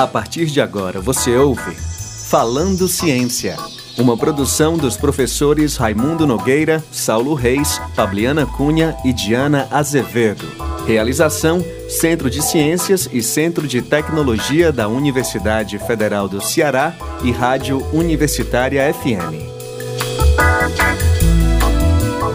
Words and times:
A 0.00 0.06
partir 0.06 0.46
de 0.46 0.62
agora 0.62 0.98
você 0.98 1.36
ouve 1.36 1.76
Falando 2.30 2.88
Ciência, 2.88 3.54
uma 3.98 4.16
produção 4.16 4.78
dos 4.78 4.96
professores 4.96 5.76
Raimundo 5.76 6.26
Nogueira, 6.26 6.82
Saulo 6.90 7.34
Reis, 7.34 7.78
Fabiana 7.94 8.46
Cunha 8.46 8.96
e 9.04 9.12
Diana 9.12 9.68
Azevedo. 9.70 10.46
Realização: 10.86 11.62
Centro 11.86 12.30
de 12.30 12.40
Ciências 12.40 13.10
e 13.12 13.22
Centro 13.22 13.68
de 13.68 13.82
Tecnologia 13.82 14.72
da 14.72 14.88
Universidade 14.88 15.78
Federal 15.78 16.26
do 16.26 16.40
Ceará 16.40 16.94
e 17.22 17.30
Rádio 17.30 17.86
Universitária 17.92 18.90
FM. 18.94 19.59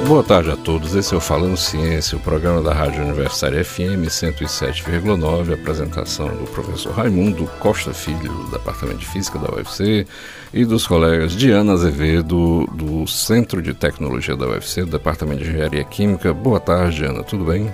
Boa 0.07 0.23
tarde 0.23 0.51
a 0.51 0.55
todos. 0.55 0.93
Esse 0.93 1.15
é 1.15 1.17
o 1.17 1.19
Falando 1.19 1.57
Ciência, 1.57 2.15
o 2.15 2.21
programa 2.21 2.61
da 2.61 2.71
Rádio 2.71 3.03
Universitária 3.03 3.65
FM 3.65 4.05
107,9, 4.07 5.53
apresentação 5.53 6.27
do 6.27 6.43
professor 6.51 6.93
Raimundo 6.93 7.47
Costa 7.59 7.91
Filho, 7.91 8.31
do 8.31 8.51
Departamento 8.51 8.99
de 8.99 9.07
Física 9.07 9.39
da 9.39 9.51
UFC, 9.51 10.05
e 10.53 10.63
dos 10.63 10.85
colegas 10.85 11.31
Diana 11.31 11.73
Azevedo, 11.73 12.67
do 12.71 13.07
Centro 13.07 13.63
de 13.63 13.73
Tecnologia 13.73 14.35
da 14.35 14.45
UFC, 14.45 14.81
do 14.81 14.91
Departamento 14.91 15.43
de 15.43 15.49
Engenharia 15.49 15.83
Química. 15.83 16.31
Boa 16.31 16.59
tarde, 16.59 16.97
Diana, 16.97 17.23
tudo 17.23 17.43
bem? 17.43 17.73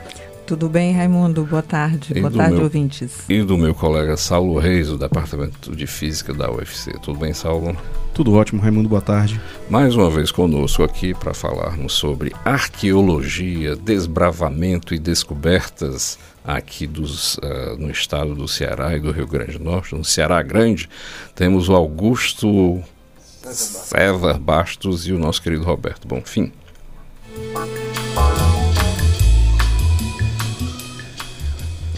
Tudo 0.52 0.68
bem, 0.68 0.92
Raimundo? 0.92 1.46
Boa 1.46 1.62
tarde. 1.62 2.12
E 2.14 2.20
Boa 2.20 2.30
tarde, 2.30 2.56
meu, 2.56 2.64
ouvintes. 2.64 3.24
E 3.30 3.42
do 3.42 3.58
meu 3.58 3.74
colega 3.74 4.18
Saulo 4.18 4.60
Reis, 4.60 4.88
do 4.88 4.98
Departamento 4.98 5.74
de 5.74 5.88
Física 5.88 6.34
da 6.34 6.52
UFC. 6.52 6.92
Tudo 7.02 7.18
bem, 7.18 7.34
Saulo? 7.34 7.74
Tudo 8.14 8.34
ótimo, 8.34 8.62
Raimundo, 8.62 8.90
boa 8.90 9.02
tarde. 9.02 9.40
Mais 9.70 9.96
uma 9.96 10.10
vez 10.10 10.30
conosco 10.30 10.84
aqui 10.84 11.14
para 11.14 11.34
falarmos 11.34 11.94
sobre 11.94 12.34
arqueologia, 12.44 13.78
desbravamento 13.78 14.94
e 14.94 15.00
descobertas 15.00 16.20
aqui 16.44 16.86
dos, 16.86 17.38
uh, 17.38 17.78
no 17.80 17.90
estado 17.90 18.36
do 18.36 18.46
Ceará 18.46 18.94
e 18.94 19.00
do 19.00 19.12
Rio 19.12 19.28
Grande 19.28 19.58
do 19.58 19.64
Norte. 19.64 19.96
No 19.96 20.04
Ceará 20.04 20.44
Grande, 20.44 20.90
temos 21.34 21.70
o 21.70 21.74
Augusto 21.74 22.84
César 23.42 24.38
Bastos 24.38 25.08
e 25.08 25.14
o 25.14 25.18
nosso 25.18 25.42
querido 25.42 25.64
Roberto 25.64 26.06
Bonfim. 26.06 26.52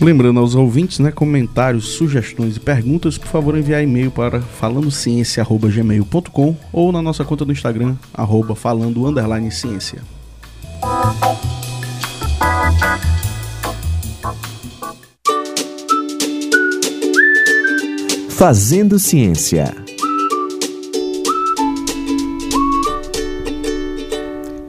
Lembrando 0.03 0.39
aos 0.41 0.53
ouvintes, 0.53 0.99
né, 0.99 1.13
comentários, 1.13 1.93
sugestões 1.93 2.57
e 2.57 2.59
perguntas, 2.59 3.17
por 3.17 3.29
favor 3.29 3.57
enviar 3.57 3.81
e-mail 3.81 4.11
para 4.11 4.41
falandociência@gmail.com 4.41 6.57
ou 6.73 6.91
na 6.91 7.01
nossa 7.01 7.23
conta 7.23 7.45
do 7.45 7.53
Instagram 7.53 7.95
arroba 8.13 8.53
falando 8.53 9.07
underline 9.07 9.49
ciência. 9.49 10.01
Fazendo 18.27 18.99
Ciência. 18.99 19.82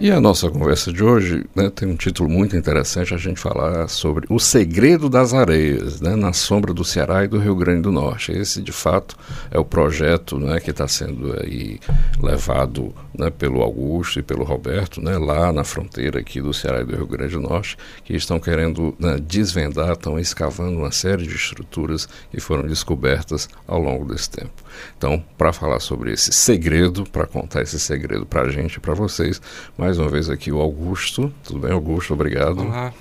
E 0.04 0.10
a 0.10 0.20
nossa 0.20 0.50
conversa 0.50 0.92
de 0.92 1.02
hoje 1.02 1.46
né, 1.54 1.70
tem 1.74 1.88
um 1.88 1.96
título 1.96 2.28
muito 2.28 2.54
interessante, 2.54 3.14
a 3.14 3.16
gente 3.16 3.40
falar 3.40 3.88
sobre 3.88 4.26
o 4.28 4.38
segredo 4.38 5.08
das 5.08 5.32
areias, 5.32 5.98
né, 5.98 6.14
na 6.14 6.34
sombra 6.34 6.74
do 6.74 6.84
Ceará 6.84 7.24
e 7.24 7.26
do 7.26 7.38
Rio 7.38 7.56
Grande 7.56 7.80
do 7.80 7.90
Norte. 7.90 8.30
Esse, 8.30 8.60
de 8.60 8.70
fato, 8.70 9.16
é 9.50 9.58
o 9.58 9.64
projeto 9.64 10.38
né, 10.38 10.60
que 10.60 10.72
está 10.72 10.86
sendo 10.86 11.34
aí 11.40 11.80
levado 12.22 12.94
né, 13.18 13.30
pelo 13.30 13.62
Augusto 13.62 14.18
e 14.18 14.22
pelo 14.22 14.44
Roberto, 14.44 15.00
né, 15.00 15.16
lá 15.16 15.50
na 15.54 15.64
fronteira 15.64 16.20
aqui 16.20 16.38
do 16.38 16.52
Ceará 16.52 16.82
e 16.82 16.84
do 16.84 16.94
Rio 16.94 17.06
Grande 17.06 17.32
do 17.32 17.40
Norte, 17.40 17.78
que 18.04 18.14
estão 18.14 18.38
querendo 18.38 18.94
né, 18.98 19.16
desvendar, 19.26 19.92
estão 19.92 20.18
escavando 20.18 20.76
uma 20.76 20.92
série 20.92 21.26
de 21.26 21.34
estruturas 21.34 22.06
que 22.30 22.40
foram 22.40 22.66
descobertas 22.68 23.48
ao 23.66 23.80
longo 23.80 24.04
desse 24.12 24.28
tempo. 24.28 24.52
Então, 24.98 25.24
para 25.38 25.52
falar 25.52 25.80
sobre 25.80 26.12
esse 26.12 26.32
segredo, 26.32 27.04
para 27.04 27.26
contar 27.26 27.62
esse 27.62 27.78
segredo 27.80 28.26
para 28.26 28.42
a 28.42 28.50
gente 28.50 28.74
e 28.74 28.80
para 28.80 28.92
vocês, 28.92 29.40
mais 29.78 29.93
mais 29.94 29.98
uma 29.98 30.08
vez 30.08 30.28
aqui 30.28 30.50
o 30.50 30.60
Augusto. 30.60 31.32
Tudo 31.44 31.60
bem, 31.60 31.70
Augusto? 31.70 32.14
Obrigado. 32.14 32.62
Olá. 32.62 32.92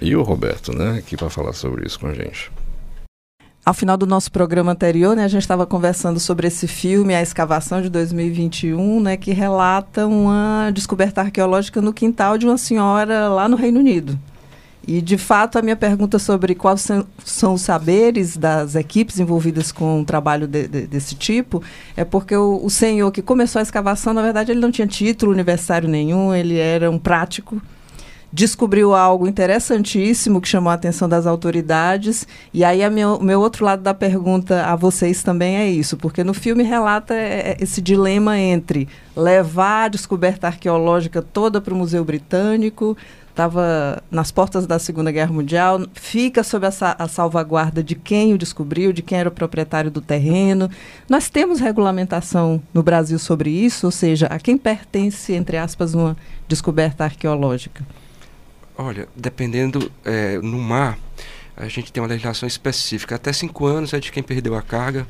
E 0.00 0.14
o 0.14 0.22
Roberto, 0.22 0.72
né, 0.72 0.98
aqui 0.98 1.16
para 1.16 1.28
falar 1.28 1.52
sobre 1.52 1.84
isso 1.84 1.98
com 1.98 2.06
a 2.06 2.14
gente. 2.14 2.52
Ao 3.64 3.74
final 3.74 3.96
do 3.96 4.06
nosso 4.06 4.30
programa 4.30 4.70
anterior, 4.70 5.16
né, 5.16 5.24
a 5.24 5.28
gente 5.28 5.42
estava 5.42 5.66
conversando 5.66 6.20
sobre 6.20 6.46
esse 6.46 6.68
filme, 6.68 7.14
A 7.14 7.22
Escavação 7.22 7.82
de 7.82 7.88
2021, 7.88 9.00
né, 9.00 9.16
que 9.16 9.32
relata 9.32 10.06
uma 10.06 10.70
descoberta 10.72 11.20
arqueológica 11.20 11.80
no 11.80 11.92
quintal 11.92 12.38
de 12.38 12.46
uma 12.46 12.56
senhora 12.56 13.28
lá 13.28 13.48
no 13.48 13.56
Reino 13.56 13.80
Unido. 13.80 14.16
E, 14.86 15.00
de 15.00 15.18
fato, 15.18 15.58
a 15.58 15.62
minha 15.62 15.76
pergunta 15.76 16.18
sobre 16.18 16.54
quais 16.54 16.88
são 17.24 17.54
os 17.54 17.62
saberes 17.62 18.36
das 18.36 18.74
equipes 18.74 19.20
envolvidas 19.20 19.70
com 19.70 20.00
um 20.00 20.04
trabalho 20.04 20.46
de, 20.48 20.66
de, 20.66 20.86
desse 20.86 21.14
tipo 21.14 21.62
é 21.96 22.04
porque 22.04 22.34
o, 22.34 22.60
o, 22.64 22.70
senhor 22.70 23.10
que 23.12 23.20
começou 23.20 23.60
a 23.60 23.62
escavação, 23.62 24.14
na 24.14 24.22
verdade, 24.22 24.52
ele 24.52 24.60
não 24.60 24.70
tinha 24.70 24.86
título 24.86 25.32
universitário 25.32 25.88
nenhum, 25.88 26.34
ele 26.34 26.56
era 26.56 26.90
um 26.90 26.98
prático. 26.98 27.60
Descobriu 28.32 28.94
algo 28.94 29.26
interessantíssimo 29.26 30.40
que 30.40 30.46
chamou 30.46 30.70
a 30.70 30.74
atenção 30.74 31.08
das 31.08 31.26
autoridades. 31.26 32.28
E 32.54 32.62
aí, 32.62 32.86
o 32.86 32.90
meu, 32.90 33.20
meu 33.20 33.40
outro 33.40 33.64
lado 33.64 33.82
da 33.82 33.92
pergunta 33.92 34.66
a 34.66 34.76
vocês 34.76 35.20
também 35.22 35.56
é 35.56 35.68
isso, 35.68 35.96
porque 35.96 36.22
no 36.22 36.32
filme 36.32 36.62
relata 36.62 37.12
é, 37.12 37.50
é, 37.50 37.56
esse 37.60 37.82
dilema 37.82 38.38
entre 38.38 38.88
levar 39.16 39.86
a 39.86 39.88
descoberta 39.88 40.46
arqueológica 40.46 41.20
toda 41.20 41.60
para 41.60 41.74
o 41.74 41.76
Museu 41.76 42.04
Britânico, 42.04 42.96
estava 43.30 44.02
nas 44.10 44.30
portas 44.30 44.66
da 44.66 44.78
Segunda 44.78 45.10
Guerra 45.10 45.32
Mundial, 45.32 45.86
fica 45.94 46.42
sob 46.42 46.66
a, 46.66 46.70
a, 46.98 47.08
salvaguarda 47.08 47.82
de 47.82 47.94
quem 47.94 48.34
o 48.34 48.38
descobriu, 48.38 48.92
de 48.92 49.02
quem 49.02 49.18
era 49.18 49.28
o 49.28 49.32
proprietário 49.32 49.90
do 49.90 50.00
terreno. 50.00 50.70
Nós 51.08 51.30
temos 51.30 51.60
regulamentação 51.60 52.62
no 52.74 52.82
Brasil 52.82 53.18
sobre 53.18 53.50
isso, 53.50 53.86
ou 53.86 53.90
seja, 53.90 54.26
a 54.26 54.38
quem 54.38 54.58
pertence, 54.58 55.32
entre 55.32 55.56
aspas, 55.56 55.94
uma 55.94 56.16
descoberta 56.46 57.04
arqueológica? 57.04 57.84
Olha, 58.76 59.08
dependendo 59.16 59.90
é, 60.04 60.38
no 60.38 60.58
mar, 60.58 60.98
a 61.56 61.68
gente 61.68 61.92
tem 61.92 62.02
uma 62.02 62.08
legislação 62.08 62.46
específica. 62.46 63.14
Até 63.14 63.32
cinco 63.32 63.66
anos 63.66 63.92
é 63.92 64.00
de 64.00 64.10
quem 64.10 64.22
perdeu 64.22 64.54
a 64.54 64.62
carga, 64.62 65.06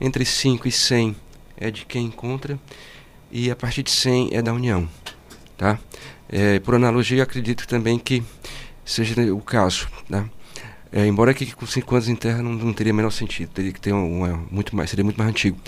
entre 0.00 0.24
5 0.24 0.66
e 0.66 0.72
100 0.72 1.16
é 1.56 1.70
de 1.70 1.86
quem 1.86 2.06
encontra, 2.06 2.58
e 3.30 3.50
a 3.50 3.56
partir 3.56 3.82
de 3.82 3.90
100 3.90 4.30
é 4.32 4.42
da 4.42 4.52
União. 4.52 4.88
Tá? 5.56 5.78
É, 6.32 6.58
por 6.60 6.74
analogia, 6.74 7.22
acredito 7.22 7.68
também 7.68 7.98
que 7.98 8.22
seja 8.86 9.32
o 9.34 9.40
caso. 9.40 9.86
Né? 10.08 10.24
É, 10.90 11.06
embora 11.06 11.34
que 11.34 11.54
com 11.54 11.66
cinco 11.66 11.94
anos 11.94 12.08
em 12.08 12.16
terra 12.16 12.42
não, 12.42 12.52
não 12.52 12.72
teria 12.72 12.92
menor 12.92 13.10
sentido, 13.10 13.50
teria 13.50 13.70
que 13.70 13.80
ter 13.80 13.92
uma, 13.92 14.28
uma, 14.28 14.44
muito 14.50 14.74
mais, 14.74 14.88
seria 14.88 15.04
muito 15.04 15.18
mais 15.18 15.28
antigo. 15.28 15.58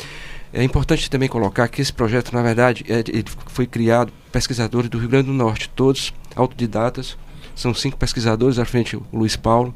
É 0.53 0.63
importante 0.63 1.11
também 1.11 1.29
colocar 1.29 1.69
que 1.69 1.83
esse 1.83 1.93
projeto, 1.93 2.33
na 2.33 2.43
verdade, 2.43 2.83
é, 2.89 3.01
ele 3.01 3.25
foi 3.49 3.67
criado 3.67 4.11
pesquisadores 4.33 4.89
do 4.89 4.99
Rio 4.99 5.09
Grande 5.09 5.27
do 5.27 5.35
Norte, 5.35 5.69
todos 5.69 6.15
autodidatas, 6.35 7.19
são 7.55 7.75
cinco 7.75 7.99
pesquisadores, 7.99 8.59
à 8.59 8.65
frente 8.65 8.97
o 8.97 9.05
Luiz 9.13 9.37
Paulo, 9.37 9.75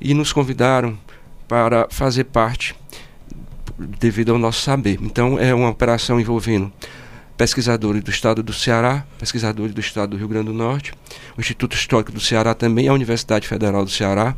e 0.00 0.14
nos 0.14 0.32
convidaram 0.32 0.98
para 1.46 1.88
fazer 1.90 2.24
parte 2.24 2.74
devido 3.78 4.32
ao 4.32 4.38
nosso 4.38 4.62
saber. 4.62 4.98
Então 5.02 5.38
é 5.38 5.54
uma 5.54 5.68
operação 5.68 6.18
envolvendo 6.18 6.72
pesquisadores 7.36 8.02
do 8.02 8.10
estado 8.10 8.42
do 8.42 8.52
Ceará, 8.52 9.04
pesquisadores 9.18 9.74
do 9.74 9.80
estado 9.80 10.10
do 10.10 10.16
Rio 10.16 10.28
Grande 10.28 10.46
do 10.46 10.54
Norte, 10.54 10.92
o 11.36 11.40
Instituto 11.40 11.76
Histórico 11.76 12.12
do 12.12 12.20
Ceará 12.20 12.54
também, 12.54 12.88
a 12.88 12.92
Universidade 12.92 13.46
Federal 13.46 13.84
do 13.84 13.90
Ceará. 13.90 14.34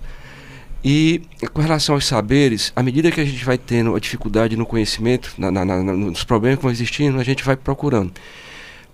E 0.85 1.23
com 1.53 1.61
relação 1.61 1.95
aos 1.95 2.07
saberes, 2.07 2.73
à 2.75 2.83
medida 2.83 3.11
que 3.11 3.21
a 3.21 3.25
gente 3.25 3.45
vai 3.45 3.59
tendo 3.59 3.95
a 3.95 4.01
dificuldade 4.01 4.57
no 4.57 4.65
conhecimento, 4.65 5.35
na, 5.37 5.51
na, 5.51 5.65
na, 5.65 5.83
nos 5.83 6.25
problemas 6.25 6.59
que 6.59 6.63
vão 6.63 6.71
existindo, 6.71 7.19
a 7.19 7.25
gente 7.25 7.45
vai 7.45 7.57
procurando. 7.57 8.13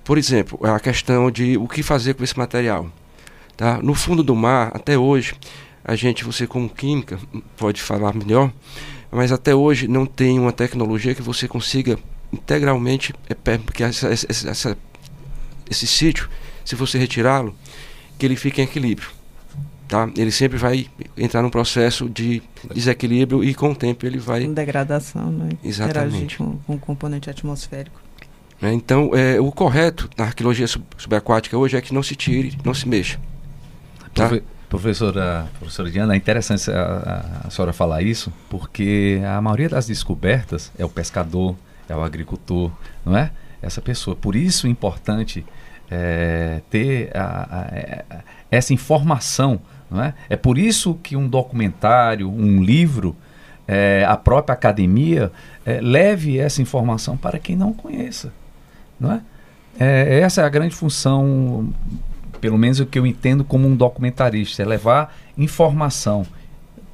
Por 0.02 0.18
exemplo, 0.18 0.58
a 0.62 0.78
questão 0.80 1.30
de 1.30 1.56
o 1.56 1.68
que 1.68 1.82
fazer 1.82 2.14
com 2.14 2.24
esse 2.24 2.36
material. 2.38 2.90
Tá? 3.56 3.80
No 3.82 3.94
fundo 3.94 4.22
do 4.22 4.34
mar, 4.34 4.70
até 4.74 4.98
hoje, 4.98 5.34
a 5.84 5.94
gente, 5.94 6.24
você 6.24 6.46
como 6.46 6.68
química, 6.68 7.18
pode 7.56 7.80
falar 7.80 8.14
melhor, 8.14 8.50
mas 9.10 9.30
até 9.30 9.54
hoje 9.54 9.86
não 9.86 10.06
tem 10.06 10.38
uma 10.38 10.52
tecnologia 10.52 11.14
que 11.14 11.22
você 11.22 11.46
consiga 11.46 11.98
integralmente, 12.34 13.14
é, 13.28 13.34
porque 13.58 13.82
essa, 13.82 14.08
essa, 14.08 14.50
essa, 14.50 14.78
esse 15.70 15.86
sítio, 15.86 16.28
se 16.64 16.74
você 16.74 16.98
retirá-lo, 16.98 17.54
que 18.18 18.26
ele 18.26 18.36
fique 18.36 18.60
em 18.60 18.64
equilíbrio. 18.64 19.08
Tá? 19.86 20.08
Ele 20.16 20.30
sempre 20.30 20.56
vai 20.56 20.86
entrar 21.16 21.42
num 21.42 21.50
processo 21.50 22.08
de 22.08 22.42
desequilíbrio 22.74 23.44
e 23.44 23.54
com 23.54 23.72
o 23.72 23.76
tempo 23.76 24.06
ele 24.06 24.18
vai. 24.18 24.46
Degradação, 24.46 25.30
né? 25.30 25.50
Exatamente. 25.62 26.38
Com, 26.38 26.58
com 26.58 26.74
o 26.74 26.78
componente 26.78 27.28
atmosférico. 27.28 28.00
É, 28.62 28.72
então, 28.72 29.10
é, 29.12 29.38
o 29.40 29.52
correto 29.52 30.08
na 30.16 30.24
arqueologia 30.24 30.66
sub, 30.66 30.84
subaquática 30.96 31.56
hoje 31.56 31.76
é 31.76 31.80
que 31.80 31.92
não 31.92 32.02
se 32.02 32.16
tire, 32.16 32.56
não 32.64 32.72
se 32.72 32.88
mexa. 32.88 33.18
Tá? 34.14 34.28
Profe 34.28 34.42
professora, 34.68 35.46
professora 35.58 35.90
Diana, 35.90 36.14
é 36.14 36.16
interessante 36.16 36.68
a, 36.70 37.42
a, 37.44 37.46
a 37.46 37.50
senhora 37.50 37.72
falar 37.72 38.02
isso, 38.02 38.32
porque 38.50 39.20
a 39.24 39.40
maioria 39.40 39.68
das 39.68 39.86
descobertas 39.86 40.72
é 40.76 40.84
o 40.84 40.88
pescador, 40.88 41.54
é 41.88 41.94
o 41.94 42.02
agricultor, 42.02 42.70
não 43.04 43.16
é? 43.16 43.30
Essa 43.62 43.80
pessoa. 43.80 44.14
Por 44.14 44.36
isso 44.36 44.66
é 44.66 44.70
importante 44.70 45.44
é, 45.90 46.60
ter 46.70 47.10
a, 47.16 47.22
a, 47.22 47.60
a, 47.60 47.66
é, 47.72 48.04
essa 48.50 48.72
informação, 48.72 49.60
não 49.90 50.02
é? 50.02 50.14
É 50.28 50.36
por 50.36 50.58
isso 50.58 50.94
que 51.02 51.16
um 51.16 51.28
documentário, 51.28 52.30
um 52.30 52.62
livro 52.62 53.16
é, 53.66 54.04
a 54.06 54.16
própria 54.16 54.52
academia 54.52 55.32
é, 55.64 55.80
leve 55.80 56.38
essa 56.38 56.60
informação 56.60 57.16
para 57.16 57.38
quem 57.38 57.56
não 57.56 57.72
conheça. 57.72 58.32
Não 58.98 59.12
é? 59.12 59.20
é? 59.78 60.20
Essa 60.20 60.42
é 60.42 60.44
a 60.44 60.48
grande 60.48 60.74
função, 60.74 61.72
pelo 62.40 62.58
menos 62.58 62.80
o 62.80 62.86
que 62.86 62.98
eu 62.98 63.06
entendo 63.06 63.44
como 63.44 63.66
um 63.66 63.74
documentarista, 63.74 64.62
é 64.62 64.66
levar 64.66 65.16
informação, 65.36 66.26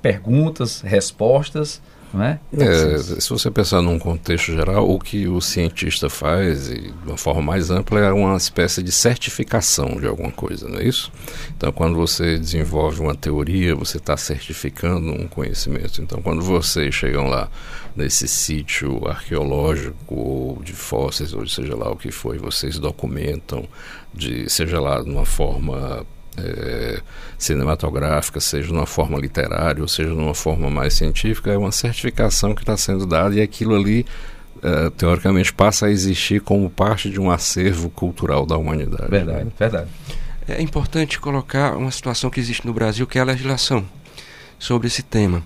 perguntas, 0.00 0.80
respostas 0.80 1.82
não 2.12 2.24
é? 2.24 2.40
é? 2.58 2.98
se 2.98 3.30
você 3.30 3.50
pensar 3.50 3.80
num 3.82 3.98
contexto 3.98 4.52
geral, 4.52 4.90
o 4.90 4.98
que 4.98 5.28
o 5.28 5.40
cientista 5.40 6.10
faz, 6.10 6.68
e 6.68 6.80
de 6.80 7.06
uma 7.06 7.16
forma 7.16 7.40
mais 7.40 7.70
ampla, 7.70 8.00
é 8.00 8.12
uma 8.12 8.36
espécie 8.36 8.82
de 8.82 8.90
certificação 8.90 10.00
de 10.00 10.06
alguma 10.06 10.32
coisa, 10.32 10.68
não 10.68 10.78
é 10.78 10.84
isso? 10.84 11.12
Então, 11.56 11.70
quando 11.70 11.94
você 11.94 12.38
desenvolve 12.38 13.00
uma 13.00 13.14
teoria, 13.14 13.74
você 13.74 13.98
está 13.98 14.16
certificando 14.16 15.12
um 15.12 15.28
conhecimento. 15.28 16.02
Então, 16.02 16.20
quando 16.20 16.42
vocês 16.42 16.94
chegam 16.94 17.28
lá 17.28 17.48
nesse 17.94 18.26
sítio 18.26 19.06
arqueológico, 19.06 20.14
ou 20.14 20.62
de 20.62 20.72
fósseis, 20.72 21.32
ou 21.32 21.46
seja 21.46 21.76
lá 21.76 21.90
o 21.90 21.96
que 21.96 22.10
foi, 22.10 22.38
vocês 22.38 22.78
documentam, 22.78 23.68
de, 24.12 24.48
seja 24.50 24.80
lá 24.80 25.00
de 25.02 25.10
uma 25.10 25.24
forma 25.24 26.04
é, 26.36 27.00
cinematográfica, 27.38 28.40
seja 28.40 28.68
de 28.68 28.72
uma 28.72 28.86
forma 28.86 29.18
literária, 29.18 29.82
ou 29.82 29.88
seja 29.88 30.10
de 30.10 30.16
uma 30.16 30.34
forma 30.34 30.70
mais 30.70 30.94
científica, 30.94 31.50
é 31.50 31.58
uma 31.58 31.72
certificação 31.72 32.54
que 32.54 32.62
está 32.62 32.76
sendo 32.76 33.06
dada 33.06 33.34
e 33.34 33.40
aquilo 33.40 33.74
ali, 33.74 34.06
é, 34.62 34.90
teoricamente, 34.90 35.52
passa 35.52 35.86
a 35.86 35.90
existir 35.90 36.40
como 36.40 36.68
parte 36.68 37.10
de 37.10 37.20
um 37.20 37.30
acervo 37.30 37.90
cultural 37.90 38.46
da 38.46 38.56
humanidade. 38.56 39.10
Verdade, 39.10 39.44
né? 39.44 39.52
verdade. 39.58 39.90
É 40.48 40.60
importante 40.60 41.20
colocar 41.20 41.76
uma 41.76 41.90
situação 41.90 42.30
que 42.30 42.40
existe 42.40 42.66
no 42.66 42.72
Brasil, 42.72 43.06
que 43.06 43.18
é 43.18 43.20
a 43.20 43.24
legislação 43.24 43.86
sobre 44.58 44.88
esse 44.88 45.02
tema. 45.02 45.42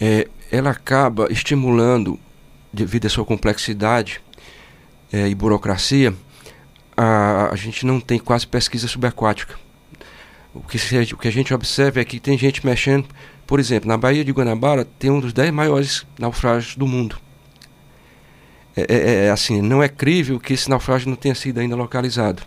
É, 0.00 0.28
ela 0.50 0.70
acaba 0.70 1.28
estimulando, 1.30 2.18
devido 2.72 3.06
à 3.06 3.08
sua 3.08 3.24
complexidade 3.24 4.20
é, 5.12 5.28
e 5.28 5.34
burocracia, 5.34 6.12
a, 6.96 7.50
a 7.52 7.56
gente 7.56 7.86
não 7.86 8.00
tem 8.00 8.18
quase 8.18 8.46
pesquisa 8.46 8.88
subaquática 8.88 9.56
o 10.54 10.60
que, 10.60 10.78
o 11.12 11.18
que 11.18 11.28
a 11.28 11.32
gente 11.32 11.52
observa 11.52 12.00
é 12.00 12.04
que 12.04 12.20
tem 12.20 12.38
gente 12.38 12.64
mexendo, 12.64 13.06
por 13.44 13.58
exemplo, 13.58 13.88
na 13.88 13.96
Baía 13.96 14.24
de 14.24 14.30
Guanabara 14.30 14.84
tem 14.98 15.10
um 15.10 15.18
dos 15.18 15.32
dez 15.32 15.50
maiores 15.50 16.06
naufrágios 16.16 16.76
do 16.76 16.86
mundo. 16.86 17.18
É, 18.76 18.82
é, 18.82 19.24
é, 19.26 19.30
assim, 19.30 19.60
não 19.60 19.82
é 19.82 19.88
crível 19.88 20.38
que 20.38 20.52
esse 20.52 20.70
naufrágio 20.70 21.08
não 21.08 21.16
tenha 21.16 21.34
sido 21.34 21.58
ainda 21.58 21.74
localizado. 21.74 22.42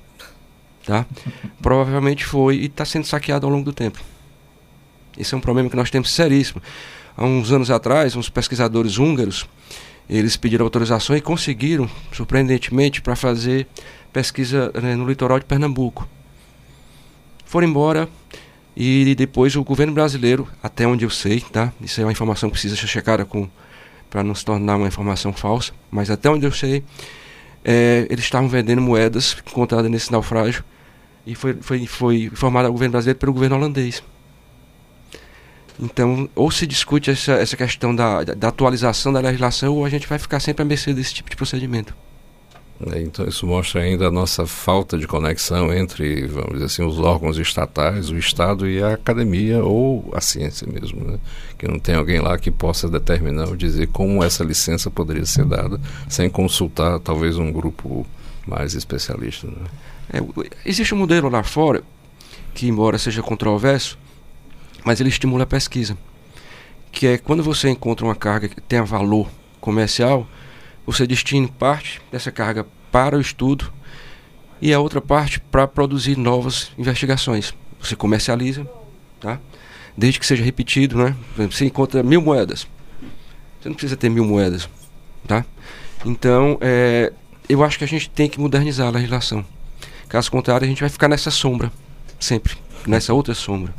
Tá? 0.86 1.06
Provavelmente 1.62 2.26
foi 2.26 2.56
e 2.56 2.66
está 2.66 2.86
sendo 2.86 3.06
saqueado 3.06 3.46
ao 3.46 3.52
longo 3.52 3.66
do 3.66 3.74
tempo. 3.74 4.00
Esse 5.18 5.34
é 5.34 5.38
um 5.38 5.42
problema 5.42 5.70
que 5.70 5.76
nós 5.76 5.90
temos 5.90 6.10
seríssimo. 6.12 6.62
Há 7.16 7.26
uns 7.26 7.52
anos 7.52 7.70
atrás, 7.70 8.16
uns 8.16 8.30
pesquisadores 8.30 8.98
húngaros, 8.98 9.48
eles 10.10 10.38
pediram 10.38 10.64
autorização 10.64 11.18
e 11.18 11.22
conseguiram, 11.22 11.90
surpreendentemente, 12.14 13.02
para 13.02 13.16
fazer 13.16 13.68
pesquisa 14.14 14.72
né, 14.82 14.96
no 14.96 15.08
litoral 15.08 15.40
de 15.40 15.46
Pernambuco 15.46 16.08
foram 17.48 17.68
embora 17.68 18.08
e 18.76 19.16
depois 19.16 19.56
o 19.56 19.64
governo 19.64 19.94
brasileiro, 19.94 20.48
até 20.62 20.86
onde 20.86 21.04
eu 21.04 21.10
sei, 21.10 21.42
tá? 21.42 21.74
Isso 21.82 22.00
é 22.00 22.06
uma 22.06 22.12
informação 22.12 22.50
que 22.50 22.54
precisa 22.54 22.76
ser 22.76 22.88
checada 22.88 23.26
com 23.26 23.50
para 24.10 24.24
não 24.24 24.36
se 24.36 24.46
tornar 24.46 24.78
uma 24.78 24.88
informação 24.88 25.34
falsa, 25.34 25.74
mas 25.92 26.10
até 26.10 26.30
onde 26.30 26.46
eu 26.46 26.52
sei, 26.52 26.84
é, 27.64 28.08
eles 28.10 28.24
estavam 28.24 28.48
vendendo 28.48 28.82
moedas 28.82 29.36
encontradas 29.46 29.92
nesse 29.92 30.12
naufrágio 30.12 30.64
e 31.26 31.36
foi, 31.36 31.56
foi, 31.60 31.86
foi 31.86 32.24
informado 32.24 32.68
ao 32.68 32.72
governo 32.72 32.94
brasileiro 32.94 33.20
pelo 33.20 33.34
governo 33.34 33.58
holandês. 33.58 34.02
Então, 35.80 36.30
ou 36.34 36.50
se 36.50 36.66
discute 36.66 37.12
essa, 37.12 37.34
essa 37.34 37.58
questão 37.58 37.94
da, 37.94 38.24
da 38.24 38.48
atualização 38.48 39.12
da 39.12 39.20
legislação, 39.20 39.76
ou 39.76 39.86
a 39.86 39.90
gente 39.90 40.08
vai 40.08 40.18
ficar 40.18 40.40
sempre 40.40 40.64
a 40.64 40.66
mercê 40.66 40.94
desse 40.94 41.14
tipo 41.14 41.30
de 41.30 41.36
procedimento. 41.36 41.94
É, 42.86 43.02
então 43.02 43.28
isso 43.28 43.48
mostra 43.48 43.82
ainda 43.82 44.08
a 44.08 44.12
nossa 44.12 44.46
falta 44.46 45.00
de 45.00 45.08
conexão 45.08 45.74
entre, 45.74 46.28
vamos 46.28 46.54
dizer 46.54 46.66
assim, 46.66 46.84
os 46.84 47.00
órgãos 47.00 47.38
estatais, 47.38 48.12
o 48.12 48.18
Estado 48.18 48.70
e 48.70 48.82
a 48.84 48.94
academia 48.94 49.64
ou 49.64 50.12
a 50.14 50.22
ciência 50.22 50.68
mesmo, 50.68 51.04
né? 51.04 51.18
que 51.58 51.68
não 51.68 51.80
tem 51.80 51.96
alguém 51.96 52.20
lá 52.20 52.38
que 52.38 52.52
possa 52.52 52.88
determinar 52.88 53.48
ou 53.48 53.56
dizer 53.56 53.88
como 53.88 54.24
essa 54.24 54.44
licença 54.44 54.92
poderia 54.92 55.26
ser 55.26 55.46
dada 55.46 55.82
sem 56.08 56.30
consultar 56.30 57.00
talvez 57.00 57.38
um 57.38 57.52
grupo 57.52 58.06
mais 58.46 58.76
especialista. 58.76 59.48
Né? 59.48 59.66
É, 60.14 60.20
existe 60.64 60.94
um 60.94 60.98
modelo 61.00 61.30
lá 61.30 61.42
fora 61.42 61.82
que, 62.54 62.68
embora 62.68 63.00
seja 63.00 63.24
controverso, 63.24 63.98
mas 64.86 65.00
ele 65.00 65.10
estimula 65.10 65.44
a 65.44 65.48
pesquisa, 65.48 65.98
que 66.92 67.08
é 67.08 67.18
quando 67.18 67.42
você 67.42 67.70
encontra 67.70 68.06
uma 68.06 68.16
carga 68.16 68.48
que 68.48 68.62
tenha 68.62 68.84
valor 68.84 69.28
comercial 69.60 70.28
você 70.88 71.06
destine 71.06 71.48
parte 71.48 72.02
dessa 72.12 72.32
carga 72.32 72.66
para 72.92 73.18
o 73.18 73.22
estudo 73.22 73.72
e 74.62 74.74
a 74.74 74.80
outra 74.80 75.02
parte 75.02 75.40
para 75.40 75.68
produzir 75.68 76.18
novas 76.18 76.72
investigações. 76.78 77.54
Você 77.80 77.96
comercializa, 77.96 78.68
tá? 79.20 79.40
desde 79.98 80.20
que 80.20 80.26
seja 80.26 80.44
repetido, 80.44 80.98
né? 80.98 81.16
Você 81.36 81.66
encontra 81.66 82.04
mil 82.04 82.22
moedas. 82.22 82.68
Você 83.60 83.68
não 83.68 83.76
precisa 83.76 83.98
ter 83.98 84.10
mil 84.10 84.24
moedas, 84.24 84.70
tá? 85.28 85.44
Então, 86.06 86.58
é, 86.62 87.12
eu 87.50 87.64
acho 87.64 87.80
que 87.80 87.84
a 87.84 87.88
gente 87.88 88.10
tem 88.10 88.30
que 88.30 88.40
modernizar 88.40 88.88
a 88.88 88.92
legislação. 88.92 89.44
Caso 90.08 90.32
contrário, 90.32 90.64
a 90.64 90.68
gente 90.68 90.80
vai 90.80 90.90
ficar 90.90 91.08
nessa 91.08 91.32
sombra, 91.32 91.72
sempre, 92.20 92.56
nessa 92.86 93.14
outra 93.14 93.34
sombra. 93.34 93.74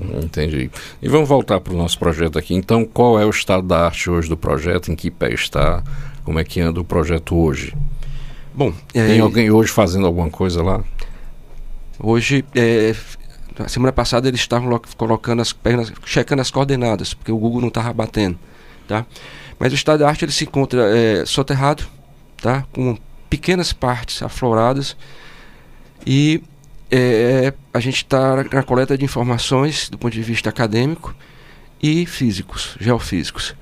Entendi. 0.00 0.70
E 1.02 1.08
vamos 1.08 1.28
voltar 1.28 1.60
para 1.60 1.72
o 1.72 1.76
nosso 1.76 1.98
projeto 1.98 2.38
aqui. 2.38 2.54
Então, 2.54 2.84
qual 2.84 3.20
é 3.20 3.26
o 3.26 3.30
estado 3.30 3.66
da 3.66 3.86
arte 3.86 4.08
hoje 4.08 4.28
do 4.28 4.36
projeto? 4.36 4.90
Em 4.90 4.96
que 4.96 5.10
pé 5.10 5.32
está? 5.32 5.82
Como 6.24 6.38
é 6.38 6.44
que 6.44 6.60
anda 6.60 6.80
o 6.80 6.84
projeto 6.84 7.36
hoje? 7.36 7.74
Bom, 8.54 8.72
tem 8.92 9.18
é, 9.18 9.20
alguém 9.20 9.50
hoje 9.50 9.70
fazendo 9.70 10.06
alguma 10.06 10.30
coisa 10.30 10.62
lá? 10.62 10.82
Hoje, 11.98 12.44
é, 12.54 12.94
na 13.58 13.68
semana 13.68 13.92
passada 13.92 14.26
eles 14.28 14.40
estavam 14.40 14.80
colocando 14.96 15.40
as 15.40 15.52
pernas, 15.52 15.92
checando 16.04 16.42
as 16.42 16.50
coordenadas, 16.50 17.14
porque 17.14 17.30
o 17.30 17.36
Google 17.36 17.60
não 17.60 17.68
estava 17.68 17.92
batendo, 17.92 18.38
tá? 18.88 19.06
Mas 19.58 19.72
o 19.72 19.74
estado 19.74 20.00
da 20.00 20.08
arte 20.08 20.24
ele 20.24 20.32
se 20.32 20.44
encontra 20.44 20.96
é, 20.96 21.24
soterrado, 21.26 21.84
tá? 22.40 22.64
Com 22.72 22.96
pequenas 23.28 23.72
partes 23.72 24.22
afloradas 24.22 24.96
e 26.06 26.42
é, 26.90 27.52
a 27.72 27.78
gente 27.78 27.96
está 27.96 28.44
na 28.52 28.62
coleta 28.62 28.98
de 28.98 29.04
informações 29.04 29.88
do 29.88 29.96
ponto 29.96 30.12
de 30.12 30.22
vista 30.22 30.48
acadêmico 30.48 31.14
e 31.82 32.04
físicos, 32.04 32.76
geofísicos. 32.80 33.54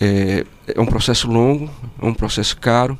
É, 0.00 0.44
é 0.74 0.80
um 0.80 0.86
processo 0.86 1.30
longo, 1.30 1.70
é 2.00 2.04
um 2.04 2.14
processo 2.14 2.56
caro. 2.56 2.98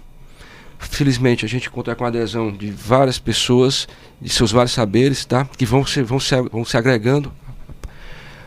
Felizmente 0.79 1.45
a 1.45 1.49
gente 1.49 1.71
conta 1.71 1.95
com 1.95 2.05
a 2.05 2.09
adesão 2.09 2.51
de 2.51 2.71
várias 2.71 3.19
pessoas, 3.19 3.87
de 4.21 4.29
seus 4.29 4.51
vários 4.51 4.73
saberes, 4.73 5.25
tá? 5.25 5.45
que 5.45 5.67
vão 5.67 5.85
se, 5.85 6.03
vão 6.03 6.19
se, 6.19 6.41
vão 6.43 6.65
se 6.65 6.77
agregando 6.77 7.33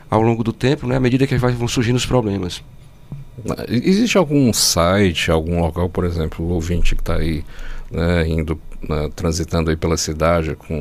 ao 0.09 0.21
longo 0.21 0.43
do 0.43 0.51
tempo, 0.51 0.87
né? 0.87 0.95
à 0.95 0.99
medida 0.99 1.27
que 1.27 1.37
vão 1.37 1.67
surgindo 1.67 1.95
os 1.95 2.05
problemas. 2.05 2.63
Existe 3.67 4.17
algum 4.17 4.51
site, 4.53 5.29
algum 5.29 5.59
local, 5.59 5.89
por 5.89 6.05
exemplo, 6.05 6.45
o 6.45 6.49
ouvinte 6.49 6.95
que 6.95 7.01
está 7.01 7.17
aí 7.17 7.43
né, 7.91 8.27
indo 8.27 8.59
né, 8.87 9.09
transitando 9.15 9.69
aí 9.69 9.75
pela 9.75 9.97
cidade 9.97 10.55
com 10.55 10.75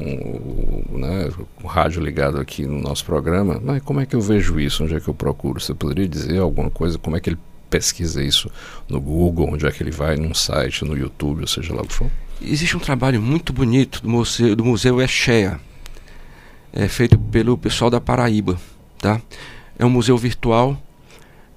né, 0.91 1.31
o 1.63 1.67
rádio 1.67 2.03
ligado 2.03 2.41
aqui 2.41 2.67
no 2.67 2.81
nosso 2.81 3.05
programa, 3.05 3.61
mas 3.63 3.83
como 3.83 4.01
é 4.01 4.07
que 4.07 4.15
eu 4.15 4.21
vejo 4.21 4.59
isso? 4.61 4.85
Onde 4.85 4.95
é 4.95 5.01
que 5.01 5.09
eu 5.09 5.15
procuro? 5.15 5.61
Você 5.61 5.75
poderia 5.75 6.09
dizer 6.09 6.39
alguma 6.39 6.71
coisa? 6.71 6.99
Como 6.99 7.17
é 7.17 7.21
que 7.21 7.31
ele 7.31 7.39
pesquisa 7.69 8.23
isso 8.23 8.51
no 8.89 9.01
Google? 9.01 9.51
Onde 9.53 9.67
é 9.67 9.71
que 9.71 9.83
ele 9.83 9.91
vai? 9.91 10.17
Num 10.17 10.35
site, 10.35 10.85
no 10.85 10.97
YouTube, 10.97 11.41
ou 11.41 11.47
seja 11.47 11.75
lá 11.75 11.83
o 11.83 11.87
que 11.87 11.95
for? 11.95 12.11
Existe 12.41 12.77
um 12.77 12.81
trabalho 12.81 13.21
muito 13.21 13.53
bonito 13.53 14.03
do 14.03 14.09
Museu, 14.09 14.55
do 14.55 14.65
museu 14.65 15.01
Echea, 15.01 15.59
é 16.73 16.89
feito 16.89 17.17
pelo 17.17 17.57
pessoal 17.57 17.89
da 17.89 18.01
Paraíba, 18.01 18.61
tá? 18.99 19.21
É 19.79 19.85
um 19.87 19.91
museu 19.91 20.19
virtual, 20.19 20.77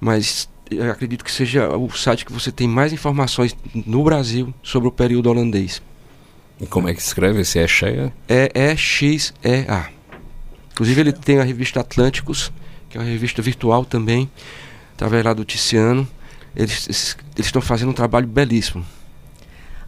mas 0.00 0.48
acredito 0.90 1.24
que 1.24 1.32
seja 1.32 1.76
o 1.76 1.90
site 1.90 2.24
que 2.24 2.32
você 2.32 2.52
tem 2.52 2.68
mais 2.68 2.92
informações 2.92 3.56
no 3.74 4.04
Brasil 4.04 4.54
sobre 4.62 4.88
o 4.88 4.92
período 4.92 5.28
holandês. 5.28 5.82
E 6.60 6.66
como 6.66 6.88
é 6.88 6.94
que 6.94 7.00
escreve 7.00 7.40
esse 7.40 7.58
Echea? 7.58 8.12
É 8.28 8.50
E-X-E-A. 8.54 9.88
Inclusive 10.72 11.00
ele 11.00 11.12
tem 11.12 11.38
a 11.38 11.44
revista 11.44 11.80
Atlânticos, 11.80 12.52
que 12.88 12.96
é 12.96 13.00
uma 13.00 13.06
revista 13.06 13.40
virtual 13.40 13.84
também, 13.84 14.30
através 14.94 15.24
lá 15.24 15.32
do 15.32 15.44
Ticiano. 15.44 16.06
Eles, 16.56 17.16
estão 17.36 17.62
fazendo 17.62 17.90
um 17.90 17.94
trabalho 17.94 18.26
belíssimo. 18.26 18.84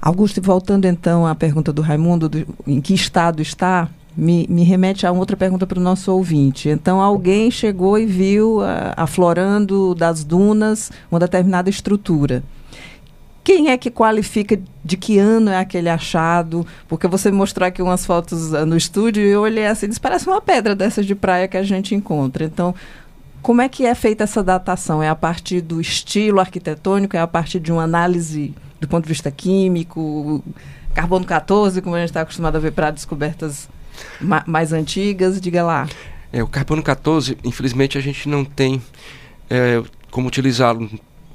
Augusto, 0.01 0.41
voltando 0.41 0.87
então 0.87 1.27
à 1.27 1.35
pergunta 1.35 1.73
do 1.73 1.83
Raimundo, 1.83 2.29
do, 2.29 2.47
em 2.67 2.81
que 2.81 2.95
estado 2.95 3.43
está, 3.43 3.89
me, 4.17 4.47
me 4.49 4.63
remete 4.63 5.07
a 5.07 5.13
outra 5.13 5.37
pergunta 5.37 5.67
para 5.67 5.79
o 5.79 5.83
nosso 5.83 6.13
ouvinte. 6.13 6.69
Então, 6.69 7.01
alguém 7.01 7.51
chegou 7.51 7.99
e 7.99 8.07
viu, 8.07 8.61
uh, 8.61 8.95
aflorando 8.97 9.95
das 9.95 10.25
dunas, 10.25 10.91
uma 11.11 11.21
determinada 11.21 11.69
estrutura. 11.69 12.43
Quem 13.43 13.71
é 13.71 13.79
que 13.79 13.91
qualifica 13.91 14.61
de 14.85 14.97
que 14.97 15.19
ano 15.19 15.51
é 15.51 15.59
aquele 15.59 15.89
achado? 15.89 16.67
Porque 16.87 17.09
você 17.09 17.31
mostrou 17.31 17.67
aqui 17.67 17.81
umas 17.81 18.05
fotos 18.05 18.53
uh, 18.53 18.67
no 18.67 18.77
estúdio 18.77 19.23
e 19.23 19.31
eu 19.31 19.41
olhei 19.41 19.67
assim, 19.67 19.89
parece 20.01 20.27
uma 20.27 20.41
pedra 20.41 20.75
dessas 20.75 21.07
de 21.07 21.15
praia 21.15 21.49
que 21.49 21.57
a 21.57 21.63
gente 21.63 21.95
encontra. 21.95 22.45
Então, 22.45 22.75
Como 23.43 23.63
é 23.63 23.69
que 23.69 23.87
é 23.87 23.95
feita 23.95 24.25
essa 24.25 24.43
datação? 24.43 25.03
É 25.03 25.09
a 25.09 25.15
partir 25.15 25.63
do 25.63 25.81
estilo 25.81 26.41
arquitetônico? 26.41 27.17
É 27.17 27.21
a 27.21 27.27
partir 27.27 27.59
de 27.59 27.73
uma 27.73 27.85
análise 27.85 28.55
do 28.79 28.87
ponto 28.87 29.05
de 29.05 29.09
vista 29.09 29.31
químico? 29.31 30.45
Carbono 30.95 31.25
14, 31.25 31.81
como 31.81 31.97
a 31.97 32.01
gente 32.01 32.11
está 32.11 32.21
acostumado 32.21 32.57
a 32.57 32.59
ver 32.59 32.73
para 32.73 32.91
descobertas 32.91 33.69
ma 34.21 34.45
mais 34.47 34.73
antigas? 34.73 35.41
Diga 35.41 35.63
lá. 35.63 35.89
É, 36.33 36.43
o 36.43 36.47
carbono 36.47 36.83
14, 36.83 37.39
infelizmente, 37.43 37.97
a 37.97 38.01
gente 38.01 38.29
não 38.29 38.45
tem 38.45 38.81
é, 39.49 39.83
como 40.11 40.29
utilizá-lo 40.29 40.91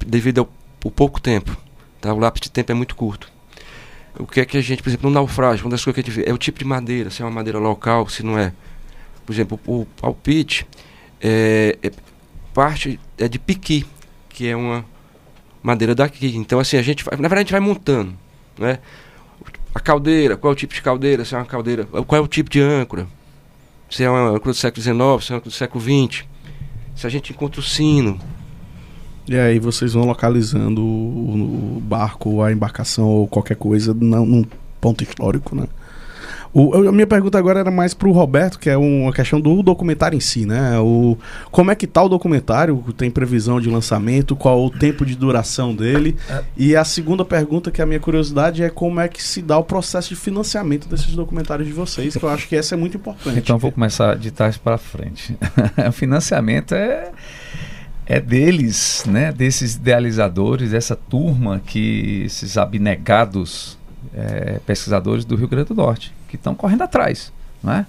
devido 0.06 0.40
ao, 0.40 0.48
ao, 0.84 0.90
pouco 0.90 1.20
tempo. 1.20 1.56
Tá? 2.06 2.14
O 2.14 2.18
lápis 2.18 2.40
de 2.40 2.50
tempo 2.50 2.70
é 2.70 2.74
muito 2.74 2.94
curto. 2.94 3.30
O 4.18 4.26
que 4.26 4.40
é 4.40 4.44
que 4.44 4.56
a 4.56 4.60
gente, 4.60 4.82
por 4.82 4.88
exemplo, 4.88 5.10
no 5.10 5.14
naufrágio, 5.14 5.64
uma 5.64 5.70
das 5.70 5.84
coisas 5.84 6.02
que 6.02 6.08
a 6.08 6.12
gente 6.12 6.24
vê 6.24 6.30
é 6.30 6.32
o 6.32 6.38
tipo 6.38 6.58
de 6.58 6.64
madeira, 6.64 7.10
se 7.10 7.20
é 7.20 7.24
uma 7.24 7.30
madeira 7.30 7.58
local, 7.58 8.08
se 8.08 8.22
não 8.22 8.38
é. 8.38 8.52
Por 9.26 9.32
exemplo, 9.32 9.58
o, 9.66 9.84
palpite 10.00 10.66
é, 11.20 11.76
é, 11.82 11.90
parte 12.54 13.00
é 13.18 13.26
de 13.28 13.38
piqui, 13.38 13.84
que 14.28 14.46
é 14.46 14.56
uma 14.56 14.84
madeira 15.62 15.94
daqui. 15.94 16.34
Então, 16.36 16.60
assim, 16.60 16.76
a 16.76 16.82
gente 16.82 17.04
vai, 17.04 17.16
na 17.16 17.28
verdade, 17.28 17.38
a 17.38 17.42
gente 17.42 17.52
vai 17.52 17.60
montando, 17.60 18.16
né? 18.56 18.78
A 19.74 19.80
caldeira, 19.80 20.36
qual 20.36 20.52
é 20.52 20.54
o 20.54 20.56
tipo 20.56 20.72
de 20.72 20.80
caldeira? 20.80 21.24
Se 21.24 21.34
é 21.34 21.38
uma 21.38 21.44
caldeira, 21.44 21.84
qual 21.84 22.18
é 22.18 22.24
o 22.24 22.28
tipo 22.28 22.48
de 22.48 22.60
âncora? 22.60 23.06
Se 23.90 24.02
é 24.02 24.08
uma 24.08 24.30
âncora 24.30 24.52
do 24.52 24.54
século 24.54 24.82
XIX, 24.82 24.94
se 24.94 25.32
é 25.32 25.34
uma 25.34 25.38
âncora 25.38 25.50
do 25.50 25.50
século 25.50 25.84
XX. 25.84 26.24
Se 26.94 27.06
a 27.06 27.10
gente 27.10 27.32
encontra 27.32 27.60
o 27.60 27.62
sino. 27.62 28.18
E 29.28 29.36
aí 29.36 29.58
vocês 29.58 29.92
vão 29.92 30.04
localizando 30.04 30.82
o, 30.82 31.76
o 31.76 31.80
barco, 31.80 32.42
a 32.42 32.52
embarcação 32.52 33.06
ou 33.06 33.26
qualquer 33.26 33.56
coisa 33.56 33.92
num 33.92 34.44
ponto 34.80 35.02
histórico, 35.02 35.56
né? 35.56 35.66
O, 36.58 36.88
a 36.88 36.92
minha 36.92 37.06
pergunta 37.06 37.36
agora 37.36 37.60
era 37.60 37.70
mais 37.70 37.92
para 37.92 38.08
o 38.08 38.12
Roberto, 38.12 38.58
que 38.58 38.70
é 38.70 38.78
uma 38.78 39.12
questão 39.12 39.38
do 39.38 39.62
documentário 39.62 40.16
em 40.16 40.20
si, 40.20 40.46
né? 40.46 40.78
O, 40.78 41.18
como 41.50 41.70
é 41.70 41.74
que 41.74 41.86
tá 41.86 42.02
o 42.02 42.08
documentário? 42.08 42.82
Tem 42.96 43.10
previsão 43.10 43.60
de 43.60 43.68
lançamento? 43.68 44.34
Qual 44.34 44.64
o 44.64 44.70
tempo 44.70 45.04
de 45.04 45.14
duração 45.14 45.74
dele? 45.74 46.16
É. 46.30 46.42
E 46.56 46.74
a 46.74 46.82
segunda 46.82 47.26
pergunta, 47.26 47.70
que 47.70 47.82
é 47.82 47.84
a 47.84 47.86
minha 47.86 48.00
curiosidade, 48.00 48.62
é 48.62 48.70
como 48.70 49.00
é 49.00 49.06
que 49.06 49.22
se 49.22 49.42
dá 49.42 49.58
o 49.58 49.64
processo 49.64 50.08
de 50.08 50.16
financiamento 50.16 50.88
desses 50.88 51.14
documentários 51.14 51.68
de 51.68 51.74
vocês, 51.74 52.16
que 52.16 52.24
eu 52.24 52.28
acho 52.30 52.48
que 52.48 52.56
essa 52.56 52.74
é 52.74 52.78
muito 52.78 52.96
importante. 52.96 53.38
Então 53.38 53.58
vou 53.58 53.70
começar 53.70 54.16
de 54.16 54.30
trás 54.30 54.56
para 54.56 54.78
frente. 54.78 55.36
o 55.86 55.92
financiamento 55.92 56.74
é 56.74 57.10
é 58.06 58.20
deles, 58.20 59.04
né, 59.06 59.32
desses 59.32 59.74
idealizadores, 59.74 60.70
dessa 60.70 60.94
turma 60.94 61.60
que 61.64 62.22
esses 62.24 62.56
abnegados 62.56 63.76
é, 64.14 64.60
pesquisadores 64.64 65.24
do 65.24 65.34
Rio 65.34 65.48
Grande 65.48 65.68
do 65.68 65.74
Norte 65.74 66.14
que 66.28 66.36
estão 66.36 66.54
correndo 66.54 66.82
atrás, 66.82 67.32
né? 67.62 67.86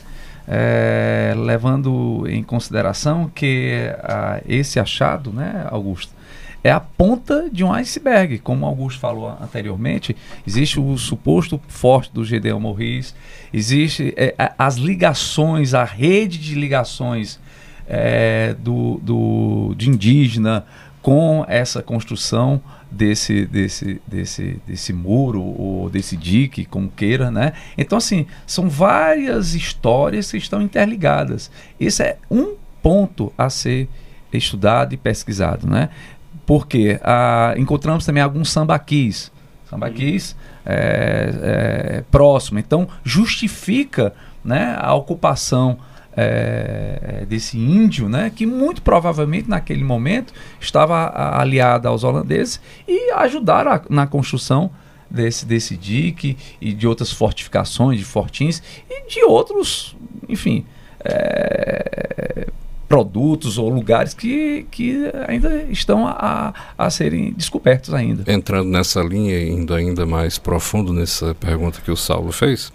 É, 0.50 1.34
levando 1.36 2.26
em 2.26 2.42
consideração 2.42 3.30
que 3.36 3.92
a, 4.02 4.40
esse 4.48 4.80
achado, 4.80 5.34
né, 5.34 5.68
Augusto, 5.70 6.14
é 6.64 6.72
a 6.72 6.80
ponta 6.80 7.50
de 7.52 7.66
um 7.66 7.74
iceberg, 7.74 8.40
como 8.40 8.66
Augusto 8.66 9.00
falou 9.00 9.38
anteriormente. 9.42 10.16
Existe 10.46 10.80
o 10.80 10.98
suposto 10.98 11.62
forte 11.68 12.14
do 12.14 12.24
Gedeon 12.24 12.62
Morris, 12.62 13.14
existe 13.54 14.14
é, 14.16 14.34
as 14.58 14.76
ligações, 14.76 15.74
a 15.74 15.84
rede 15.84 16.38
de 16.38 16.56
ligações 16.56 17.40
é, 17.88 18.56
do, 18.60 19.00
do, 19.02 19.74
de 19.76 19.90
indígena 19.90 20.66
com 21.02 21.46
essa 21.48 21.82
construção 21.82 22.62
desse, 22.92 23.46
desse, 23.46 24.02
desse, 24.08 24.62
desse 24.68 24.94
muro 24.94 25.42
ou 25.42 25.90
desse 25.90 26.18
dique, 26.18 26.66
como 26.66 26.90
queira, 26.90 27.32
né? 27.32 27.54
Então, 27.78 27.98
assim, 27.98 28.26
são 28.46 28.70
várias 28.70 29.56
histórias 29.56 30.32
que 30.32 30.38
estão 30.38 30.62
interligadas. 30.62 31.50
Esse 31.80 32.04
é 32.04 32.18
um 32.30 32.56
ponto 32.82 33.32
a 33.38 33.50
ser 33.50 33.88
estudado 34.34 34.94
e 34.94 34.98
pesquisado, 34.98 35.68
né? 35.68 35.90
Porque 36.46 37.00
ah, 37.04 37.54
encontramos 37.58 38.06
também 38.06 38.24
alguns 38.24 38.50
sambaquis, 38.50 39.32
sambaquis 39.70 40.36
é, 40.66 41.30
é, 41.42 42.04
próximo. 42.10 42.60
Então, 42.60 42.88
justifica 43.04 44.14
né, 44.44 44.76
a 44.80 44.94
ocupação 44.94 45.78
é, 46.18 47.26
desse 47.30 47.60
índio, 47.60 48.10
né, 48.10 48.32
que 48.36 48.46
muito 48.46 48.82
provavelmente 48.82 49.48
naquele 49.48 49.84
momento 49.84 50.34
estava 50.60 51.12
aliado 51.40 51.88
aos 51.88 52.04
holandeses 52.04 52.60
e 52.88 53.12
ajudaram 53.12 53.72
a, 53.72 53.82
na 53.88 54.08
construção 54.08 54.72
desse, 55.10 55.46
desse 55.46 55.78
dique 55.78 56.36
e 56.60 56.74
de 56.74 56.88
outras 56.88 57.12
fortificações, 57.12 58.00
de 58.00 58.04
fortins 58.04 58.64
e 58.90 59.08
de 59.08 59.24
outros, 59.24 59.96
enfim, 60.28 60.66
é, 61.06 62.48
produtos 62.88 63.58
ou 63.58 63.70
lugares 63.70 64.14
que, 64.14 64.66
que 64.72 65.12
ainda 65.28 65.64
estão 65.64 66.08
a, 66.08 66.54
a 66.78 66.90
serem 66.90 67.34
descobertos 67.34 67.94
ainda. 67.94 68.32
Entrando 68.32 68.70
nessa 68.70 69.02
linha, 69.02 69.40
indo 69.44 69.74
ainda 69.74 70.06
mais 70.06 70.38
profundo 70.38 70.94
nessa 70.94 71.36
pergunta 71.36 71.82
que 71.82 71.92
o 71.92 71.98
Saulo 71.98 72.32
fez, 72.32 72.72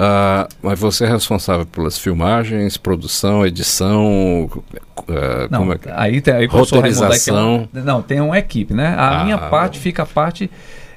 Uh, 0.00 0.48
mas 0.62 0.80
você 0.80 1.04
é 1.04 1.08
responsável 1.08 1.66
pelas 1.66 1.98
filmagens, 1.98 2.78
produção, 2.78 3.44
edição, 3.44 4.44
uh, 4.46 5.04
não, 5.50 5.58
como 5.58 5.72
é 5.74 5.78
que... 5.78 5.90
aí 5.90 6.22
tem 6.22 6.32
aí 6.32 6.46
roteirização. 6.46 7.68
Raimundo, 7.70 7.84
não, 7.84 8.00
tem 8.00 8.18
uma 8.18 8.38
equipe, 8.38 8.72
né? 8.72 8.94
A 8.96 9.20
ah, 9.20 9.24
minha 9.24 9.36
parte 9.36 9.76
bom. 9.76 9.82
fica 9.82 10.04
a 10.04 10.06
parte 10.06 10.50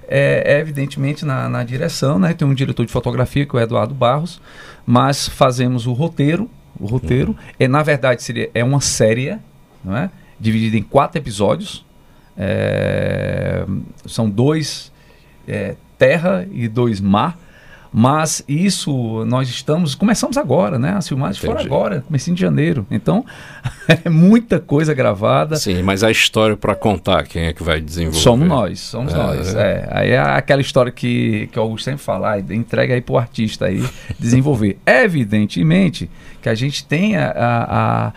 é, 0.07 0.43
é, 0.45 0.60
evidentemente 0.60 1.25
na, 1.25 1.50
na 1.50 1.65
direção, 1.65 2.17
né? 2.17 2.33
Tem 2.33 2.48
um 2.48 2.53
diretor 2.53 2.86
de 2.86 2.93
fotografia 2.93 3.45
que 3.45 3.53
é 3.57 3.60
o 3.60 3.62
Eduardo 3.62 3.93
Barros, 3.93 4.39
mas 4.86 5.27
fazemos 5.27 5.86
o 5.86 5.91
roteiro, 5.91 6.50
o 6.79 6.86
roteiro 6.86 7.31
uhum. 7.31 7.38
é 7.60 7.67
na 7.67 7.83
verdade 7.83 8.24
seria 8.24 8.50
é 8.53 8.63
uma 8.63 8.79
série, 8.79 9.38
não 9.83 9.98
é? 9.98 10.10
Dividida 10.39 10.77
em 10.77 10.83
quatro 10.83 11.17
episódios. 11.17 11.86
É, 12.38 13.65
são 14.05 14.29
dois 14.29 14.93
é, 15.45 15.75
terra 15.98 16.48
e 16.53 16.69
dois 16.69 17.01
mar 17.01 17.38
mas 17.94 18.44
isso 18.48 19.24
nós 19.26 19.48
estamos, 19.48 19.94
começamos 19.94 20.36
agora, 20.36 20.80
né? 20.80 20.94
As 20.98 21.08
filmagens 21.08 21.38
Entendi. 21.38 21.54
foram 21.54 21.66
agora, 21.66 22.02
comecinho 22.02 22.36
de 22.36 22.42
janeiro. 22.42 22.88
Então, 22.90 23.24
é 24.04 24.10
muita 24.10 24.60
coisa 24.60 24.96
gravada. 24.96 25.58
Sim, 25.58 25.84
mas 25.84 26.04
a 26.04 26.10
história 26.10 26.58
para 26.58 26.74
contar, 26.74 27.24
quem 27.28 27.44
é 27.44 27.54
que 27.54 27.62
vai 27.62 27.80
desenvolver? 27.80 28.20
Somos 28.20 28.48
nós, 28.48 28.80
somos 28.80 29.14
é, 29.14 29.18
nós. 29.18 29.56
É. 29.56 29.62
é. 29.62 29.90
Aí 29.92 30.10
é 30.10 30.20
aquela 30.20 30.62
história 30.62 30.92
que, 30.92 31.48
que 31.52 31.60
o 31.60 31.62
Augusto 31.62 31.86
sempre 31.86 32.02
fala, 32.02 32.40
entrega 32.40 32.96
aí 32.96 33.02
para 33.02 33.14
o 33.14 33.18
artista 33.18 33.66
aí 33.66 33.88
desenvolver. 34.20 34.80
Evidentemente 34.88 36.10
que 36.42 36.50
a 36.50 36.56
gente 36.56 36.86
tem 36.86 37.16
a, 37.16 37.32
a, 37.32 38.08
a 38.08 38.14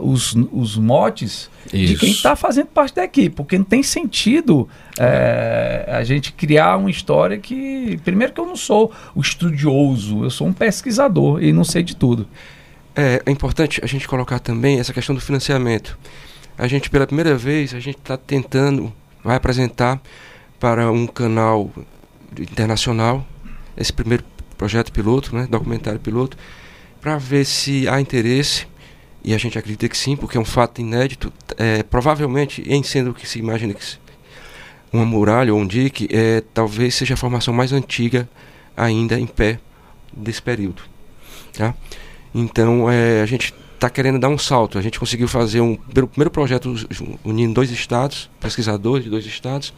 os, 0.00 0.34
os 0.52 0.76
motes 0.76 1.50
Isso. 1.72 1.92
de 1.92 1.96
quem 1.96 2.10
está 2.10 2.36
fazendo 2.36 2.66
parte 2.66 2.94
da 2.94 3.04
equipe, 3.04 3.34
porque 3.34 3.58
não 3.58 3.64
tem 3.64 3.82
sentido 3.82 4.68
é, 4.98 5.84
a 5.88 6.04
gente 6.04 6.32
criar 6.32 6.76
uma 6.76 6.90
história 6.90 7.38
que. 7.38 7.98
Primeiro, 8.04 8.32
que 8.32 8.40
eu 8.40 8.46
não 8.46 8.56
sou 8.56 8.92
o 9.14 9.20
estudioso, 9.20 10.24
eu 10.24 10.30
sou 10.30 10.46
um 10.46 10.52
pesquisador 10.52 11.42
e 11.42 11.52
não 11.52 11.64
sei 11.64 11.82
de 11.82 11.96
tudo. 11.96 12.28
É, 12.94 13.20
é 13.26 13.30
importante 13.30 13.80
a 13.82 13.86
gente 13.86 14.06
colocar 14.06 14.38
também 14.38 14.78
essa 14.78 14.92
questão 14.92 15.14
do 15.14 15.20
financiamento. 15.20 15.98
A 16.56 16.68
gente, 16.68 16.88
pela 16.88 17.06
primeira 17.06 17.36
vez, 17.36 17.74
a 17.74 17.80
gente 17.80 17.98
está 17.98 18.16
tentando, 18.16 18.92
vai 19.24 19.36
apresentar 19.36 20.00
para 20.60 20.90
um 20.92 21.06
canal 21.06 21.68
internacional 22.38 23.26
esse 23.76 23.92
primeiro 23.92 24.24
projeto 24.56 24.92
piloto, 24.92 25.34
né, 25.34 25.48
documentário 25.50 25.98
piloto, 25.98 26.36
para 27.00 27.18
ver 27.18 27.44
se 27.44 27.88
há 27.88 28.00
interesse 28.00 28.66
e 29.24 29.34
a 29.34 29.38
gente 29.38 29.58
acredita 29.58 29.88
que 29.88 29.96
sim, 29.96 30.16
porque 30.16 30.36
é 30.36 30.40
um 30.40 30.44
fato 30.44 30.80
inédito. 30.80 31.32
É, 31.56 31.82
provavelmente, 31.82 32.62
em 32.66 32.82
sendo 32.82 33.10
o 33.10 33.14
que 33.14 33.26
se 33.26 33.38
imagina 33.38 33.72
que 33.72 33.82
uma 34.92 35.04
muralha 35.04 35.52
ou 35.52 35.58
um 35.58 35.66
dique, 35.66 36.06
é, 36.12 36.42
talvez 36.52 36.94
seja 36.94 37.14
a 37.14 37.16
formação 37.16 37.52
mais 37.52 37.72
antiga 37.72 38.28
ainda 38.76 39.18
em 39.18 39.26
pé 39.26 39.58
desse 40.12 40.42
período. 40.42 40.82
Tá? 41.52 41.74
Então, 42.34 42.90
é, 42.90 43.22
a 43.22 43.26
gente 43.26 43.54
está 43.74 43.88
querendo 43.88 44.18
dar 44.18 44.28
um 44.28 44.38
salto. 44.38 44.78
A 44.78 44.82
gente 44.82 45.00
conseguiu 45.00 45.26
fazer 45.26 45.60
um 45.60 45.74
primeiro 45.76 46.30
projeto 46.30 46.74
unindo 47.24 47.54
dois 47.54 47.70
estados, 47.70 48.30
pesquisadores 48.38 49.04
de 49.04 49.10
dois 49.10 49.24
estados, 49.24 49.72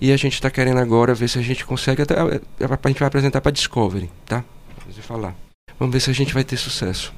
e 0.00 0.12
a 0.12 0.16
gente 0.16 0.34
está 0.34 0.50
querendo 0.50 0.78
agora 0.78 1.14
ver 1.14 1.28
se 1.28 1.38
a 1.38 1.42
gente 1.42 1.64
consegue. 1.64 2.02
Até, 2.02 2.14
é, 2.14 2.40
a 2.60 2.88
gente 2.88 2.98
vai 2.98 3.08
apresentar 3.08 3.40
para 3.40 3.50
Discovery, 3.50 4.08
tá? 4.24 4.44
falar. 5.02 5.34
Vamos 5.78 5.92
ver 5.92 6.00
se 6.00 6.10
a 6.10 6.14
gente 6.14 6.32
vai 6.32 6.44
ter 6.44 6.56
sucesso. 6.56 7.12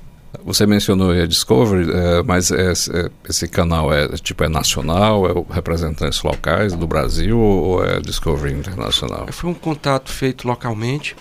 Você 0.44 0.66
mencionou 0.66 1.10
a 1.10 1.26
Discovery, 1.26 1.90
é, 1.90 2.22
mas 2.22 2.50
é, 2.50 2.72
é, 2.72 3.10
esse 3.28 3.46
canal 3.48 3.92
é 3.92 4.08
tipo 4.08 4.42
é 4.44 4.48
nacional, 4.48 5.26
é 5.26 5.54
representantes 5.54 6.22
locais 6.22 6.72
do 6.72 6.86
Brasil 6.86 7.38
ou 7.38 7.84
é 7.84 8.00
Discovery 8.00 8.54
internacional? 8.54 9.26
Foi 9.30 9.50
um 9.50 9.54
contato 9.54 10.10
feito 10.10 10.46
localmente. 10.46 11.16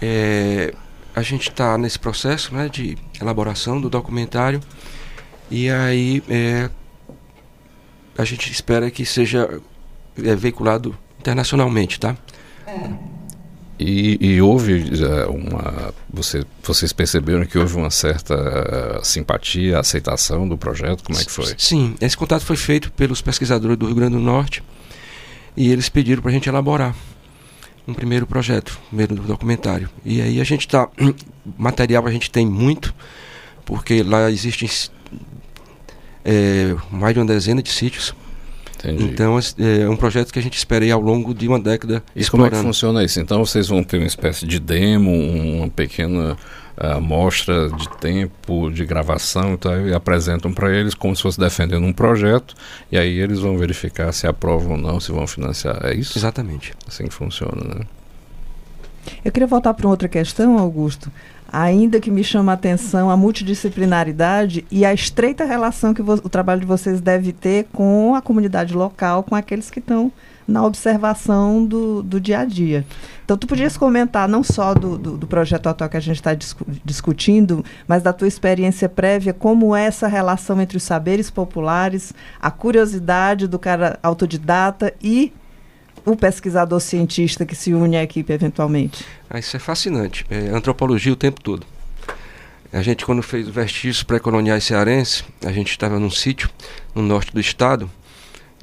É, 0.00 0.74
a 1.14 1.22
gente 1.22 1.50
está 1.50 1.78
nesse 1.78 1.98
processo 1.98 2.54
né, 2.54 2.68
de 2.68 2.96
elaboração 3.20 3.80
do 3.80 3.88
documentário 3.88 4.60
e 5.50 5.70
aí 5.70 6.22
é, 6.28 6.68
a 8.16 8.24
gente 8.24 8.50
espera 8.50 8.90
que 8.90 9.04
seja 9.04 9.60
é, 10.22 10.34
veiculado 10.34 10.96
internacionalmente, 11.18 11.98
tá? 12.00 12.16
E, 13.78 14.18
e 14.20 14.40
houve 14.40 14.74
uh, 14.74 15.30
uma. 15.32 15.92
Você, 16.12 16.44
vocês 16.62 16.92
perceberam 16.92 17.44
que 17.44 17.58
houve 17.58 17.76
uma 17.76 17.90
certa 17.90 18.34
uh, 19.00 19.04
simpatia, 19.04 19.80
aceitação 19.80 20.48
do 20.48 20.56
projeto? 20.56 21.02
Como 21.02 21.18
é 21.18 21.24
que 21.24 21.30
foi? 21.30 21.54
Sim, 21.58 21.94
esse 22.00 22.16
contato 22.16 22.44
foi 22.44 22.56
feito 22.56 22.92
pelos 22.92 23.20
pesquisadores 23.20 23.76
do 23.76 23.86
Rio 23.86 23.96
Grande 23.96 24.14
do 24.14 24.20
Norte 24.20 24.62
e 25.56 25.72
eles 25.72 25.88
pediram 25.88 26.22
para 26.22 26.30
a 26.30 26.34
gente 26.34 26.48
elaborar 26.48 26.94
um 27.86 27.92
primeiro 27.92 28.26
projeto, 28.26 28.78
primeiro 28.88 29.16
documentário. 29.16 29.90
E 30.04 30.20
aí 30.20 30.40
a 30.40 30.44
gente 30.44 30.66
está. 30.66 30.88
Material 31.58 32.06
a 32.06 32.10
gente 32.10 32.30
tem 32.30 32.46
muito, 32.46 32.94
porque 33.66 34.02
lá 34.02 34.30
existem 34.30 34.70
é, 36.24 36.74
mais 36.90 37.12
de 37.12 37.20
uma 37.20 37.26
dezena 37.26 37.62
de 37.62 37.70
sítios 37.70 38.14
Entendi. 38.84 39.04
Então 39.04 39.38
é 39.58 39.88
um 39.88 39.96
projeto 39.96 40.32
que 40.32 40.38
a 40.38 40.42
gente 40.42 40.56
espera 40.56 40.92
ao 40.92 41.00
longo 41.00 41.34
de 41.34 41.48
uma 41.48 41.58
década. 41.58 42.02
E 42.14 42.20
explorando. 42.20 42.50
como 42.50 42.60
é 42.60 42.62
que 42.62 42.66
funciona 42.66 43.02
isso? 43.02 43.20
Então 43.20 43.44
vocês 43.44 43.68
vão 43.68 43.82
ter 43.82 43.98
uma 43.98 44.06
espécie 44.06 44.46
de 44.46 44.58
demo, 44.58 45.10
uma 45.10 45.68
pequena 45.68 46.36
amostra 46.76 47.68
de 47.70 47.88
tempo 47.98 48.70
de 48.70 48.84
gravação 48.84 49.54
então, 49.54 49.86
e 49.86 49.94
apresentam 49.94 50.52
para 50.52 50.74
eles 50.74 50.92
como 50.92 51.14
se 51.14 51.22
fosse 51.22 51.38
defendendo 51.38 51.84
um 51.84 51.92
projeto 51.92 52.54
e 52.90 52.98
aí 52.98 53.18
eles 53.18 53.38
vão 53.38 53.56
verificar 53.56 54.12
se 54.12 54.26
aprovam 54.26 54.72
ou 54.72 54.78
não, 54.78 55.00
se 55.00 55.12
vão 55.12 55.26
financiar. 55.26 55.78
É 55.84 55.94
isso? 55.94 56.18
Exatamente. 56.18 56.74
Assim 56.86 57.06
que 57.06 57.14
funciona, 57.14 57.62
né? 57.62 57.80
Eu 59.24 59.30
queria 59.30 59.46
voltar 59.46 59.74
para 59.74 59.88
outra 59.88 60.08
questão, 60.08 60.58
Augusto 60.58 61.12
ainda 61.54 62.00
que 62.00 62.10
me 62.10 62.24
chama 62.24 62.50
a 62.50 62.56
atenção 62.56 63.08
a 63.08 63.16
multidisciplinaridade 63.16 64.66
e 64.72 64.84
a 64.84 64.92
estreita 64.92 65.44
relação 65.44 65.94
que 65.94 66.02
o 66.02 66.28
trabalho 66.28 66.62
de 66.62 66.66
vocês 66.66 67.00
deve 67.00 67.32
ter 67.32 67.68
com 67.72 68.12
a 68.16 68.20
comunidade 68.20 68.74
local, 68.74 69.22
com 69.22 69.36
aqueles 69.36 69.70
que 69.70 69.78
estão 69.78 70.10
na 70.48 70.64
observação 70.64 71.64
do, 71.64 72.02
do 72.02 72.20
dia 72.20 72.40
a 72.40 72.44
dia. 72.44 72.84
Então, 73.24 73.36
tu 73.36 73.46
podias 73.46 73.76
comentar 73.76 74.28
não 74.28 74.42
só 74.42 74.74
do, 74.74 74.98
do, 74.98 75.16
do 75.16 75.26
projeto 75.28 75.68
atual 75.68 75.88
que 75.88 75.96
a 75.96 76.00
gente 76.00 76.16
está 76.16 76.34
discu 76.34 76.66
discutindo, 76.84 77.64
mas 77.86 78.02
da 78.02 78.12
tua 78.12 78.28
experiência 78.28 78.88
prévia, 78.88 79.32
como 79.32 79.76
é 79.76 79.84
essa 79.84 80.08
relação 80.08 80.60
entre 80.60 80.76
os 80.76 80.82
saberes 80.82 81.30
populares, 81.30 82.12
a 82.42 82.50
curiosidade 82.50 83.46
do 83.46 83.60
cara 83.60 83.98
autodidata 84.02 84.92
e 85.00 85.32
o 86.04 86.16
pesquisador 86.16 86.80
cientista 86.80 87.46
que 87.46 87.54
se 87.54 87.72
une 87.72 87.96
à 87.96 88.02
equipe 88.02 88.32
eventualmente? 88.32 89.04
Ah, 89.28 89.38
isso 89.38 89.56
é 89.56 89.60
fascinante. 89.60 90.26
É 90.28 90.50
antropologia 90.50 91.12
o 91.12 91.16
tempo 91.16 91.40
todo. 91.40 91.66
A 92.72 92.82
gente, 92.82 93.06
quando 93.06 93.22
fez 93.22 93.48
o 93.48 93.52
vestígios 93.52 94.02
pré-coloniais 94.02 94.64
cearenses, 94.64 95.24
a 95.44 95.52
gente 95.52 95.70
estava 95.70 95.98
num 95.98 96.10
sítio 96.10 96.50
no 96.94 97.02
norte 97.02 97.32
do 97.32 97.40
estado, 97.40 97.88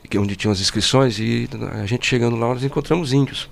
que 0.09 0.17
onde 0.17 0.35
tinham 0.35 0.51
as 0.51 0.59
inscrições, 0.59 1.17
e 1.17 1.47
a 1.81 1.85
gente 1.85 2.05
chegando 2.05 2.35
lá, 2.35 2.47
nós 2.53 2.63
encontramos 2.63 3.13
índios. 3.13 3.49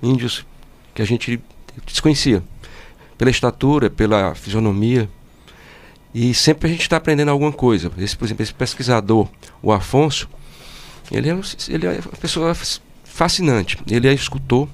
Índios 0.00 0.46
que 0.94 1.02
a 1.02 1.04
gente 1.04 1.40
desconhecia. 1.84 2.42
Pela 3.18 3.30
estatura, 3.30 3.90
pela 3.90 4.34
fisionomia. 4.36 5.10
E 6.14 6.32
sempre 6.32 6.68
a 6.68 6.70
gente 6.70 6.82
está 6.82 6.98
aprendendo 6.98 7.30
alguma 7.30 7.52
coisa. 7.52 7.90
Esse, 7.98 8.16
por 8.16 8.24
exemplo, 8.26 8.42
esse 8.44 8.54
pesquisador, 8.54 9.28
o 9.60 9.72
Afonso, 9.72 10.28
ele 11.10 11.28
é, 11.28 11.38
ele 11.68 11.86
é 11.86 11.90
uma 11.90 12.18
pessoa 12.20 12.54
fascinante. 13.12 13.78
Ele 13.88 14.08
é 14.08 14.14
escultor, 14.14 14.66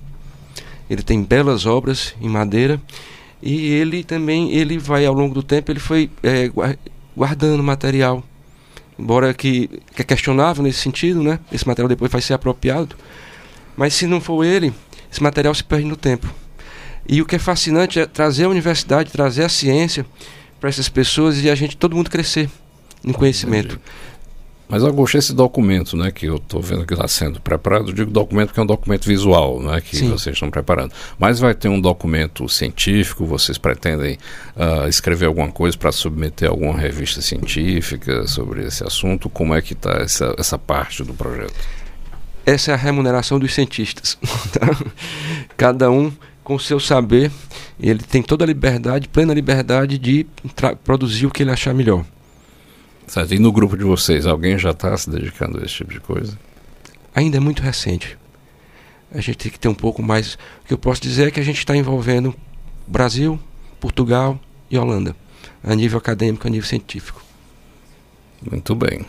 ele 0.88 1.02
tem 1.02 1.22
belas 1.22 1.66
obras 1.66 2.14
em 2.20 2.28
madeira 2.28 2.80
e 3.42 3.66
ele 3.66 4.04
também 4.04 4.52
ele 4.52 4.78
vai 4.78 5.04
ao 5.04 5.12
longo 5.12 5.34
do 5.34 5.42
tempo 5.42 5.70
ele 5.70 5.80
foi 5.80 6.10
é, 6.22 6.50
guardando 7.16 7.62
material, 7.62 8.22
embora 8.98 9.34
que, 9.34 9.68
que 9.94 10.02
é 10.02 10.04
questionável 10.04 10.62
nesse 10.62 10.78
sentido, 10.78 11.22
né? 11.22 11.38
Esse 11.52 11.66
material 11.66 11.88
depois 11.88 12.10
vai 12.10 12.20
ser 12.20 12.34
apropriado, 12.34 12.96
mas 13.76 13.94
se 13.94 14.06
não 14.06 14.20
for 14.20 14.44
ele, 14.44 14.72
esse 15.10 15.22
material 15.22 15.54
se 15.54 15.64
perde 15.64 15.86
no 15.86 15.96
tempo. 15.96 16.32
E 17.08 17.20
o 17.20 17.26
que 17.26 17.36
é 17.36 17.38
fascinante 17.38 17.98
é 17.98 18.06
trazer 18.06 18.44
a 18.44 18.48
universidade, 18.48 19.10
trazer 19.10 19.44
a 19.44 19.48
ciência 19.48 20.06
para 20.60 20.68
essas 20.68 20.88
pessoas 20.88 21.42
e 21.42 21.50
a 21.50 21.54
gente 21.54 21.76
todo 21.76 21.96
mundo 21.96 22.10
crescer 22.10 22.48
em 23.04 23.12
conhecimento. 23.12 23.80
Mas, 24.68 24.84
Augusto, 24.84 25.16
esse 25.16 25.32
documento 25.32 25.96
né, 25.96 26.10
que 26.10 26.26
eu 26.26 26.36
estou 26.36 26.60
vendo 26.60 26.84
que 26.84 26.92
está 26.92 27.08
sendo 27.08 27.40
preparado, 27.40 27.88
eu 27.88 27.94
digo 27.94 28.10
documento 28.10 28.52
que 28.52 28.60
é 28.60 28.62
um 28.62 28.66
documento 28.66 29.06
visual 29.06 29.62
né, 29.62 29.80
que 29.80 29.96
Sim. 29.96 30.10
vocês 30.10 30.34
estão 30.34 30.50
preparando. 30.50 30.92
Mas 31.18 31.38
vai 31.38 31.54
ter 31.54 31.68
um 31.68 31.80
documento 31.80 32.46
científico, 32.48 33.24
vocês 33.24 33.56
pretendem 33.56 34.18
uh, 34.54 34.86
escrever 34.86 35.24
alguma 35.24 35.50
coisa 35.50 35.76
para 35.76 35.90
submeter 35.90 36.48
a 36.48 36.52
alguma 36.52 36.76
revista 36.76 37.22
científica 37.22 38.26
sobre 38.26 38.66
esse 38.66 38.84
assunto? 38.84 39.30
Como 39.30 39.54
é 39.54 39.62
que 39.62 39.72
está 39.72 39.92
essa, 39.92 40.34
essa 40.36 40.58
parte 40.58 41.02
do 41.02 41.14
projeto? 41.14 41.54
Essa 42.44 42.72
é 42.72 42.74
a 42.74 42.78
remuneração 42.78 43.38
dos 43.38 43.54
cientistas. 43.54 44.18
Tá? 44.52 44.66
Cada 45.56 45.90
um 45.90 46.10
com 46.42 46.54
o 46.54 46.60
seu 46.60 46.80
saber, 46.80 47.30
ele 47.78 48.02
tem 48.02 48.22
toda 48.22 48.44
a 48.44 48.46
liberdade, 48.46 49.06
plena 49.08 49.34
liberdade 49.34 49.98
de 49.98 50.26
produzir 50.82 51.26
o 51.26 51.30
que 51.30 51.42
ele 51.42 51.50
achar 51.50 51.74
melhor. 51.74 52.04
Certo. 53.08 53.34
E 53.34 53.38
no 53.38 53.50
grupo 53.50 53.76
de 53.76 53.84
vocês, 53.84 54.26
alguém 54.26 54.58
já 54.58 54.70
está 54.70 54.96
se 54.96 55.08
dedicando 55.08 55.58
a 55.58 55.64
esse 55.64 55.74
tipo 55.74 55.92
de 55.92 56.00
coisa? 56.00 56.38
Ainda 57.14 57.38
é 57.38 57.40
muito 57.40 57.62
recente. 57.62 58.16
A 59.10 59.20
gente 59.20 59.38
tem 59.38 59.50
que 59.50 59.58
ter 59.58 59.68
um 59.68 59.74
pouco 59.74 60.02
mais. 60.02 60.34
O 60.34 60.66
que 60.66 60.74
eu 60.74 60.78
posso 60.78 61.00
dizer 61.00 61.28
é 61.28 61.30
que 61.30 61.40
a 61.40 61.42
gente 61.42 61.58
está 61.58 61.74
envolvendo 61.74 62.34
Brasil, 62.86 63.40
Portugal 63.80 64.38
e 64.70 64.76
Holanda, 64.76 65.16
a 65.64 65.74
nível 65.74 65.98
acadêmico, 65.98 66.46
a 66.46 66.50
nível 66.50 66.68
científico. 66.68 67.22
Muito 68.48 68.74
bem. 68.74 69.06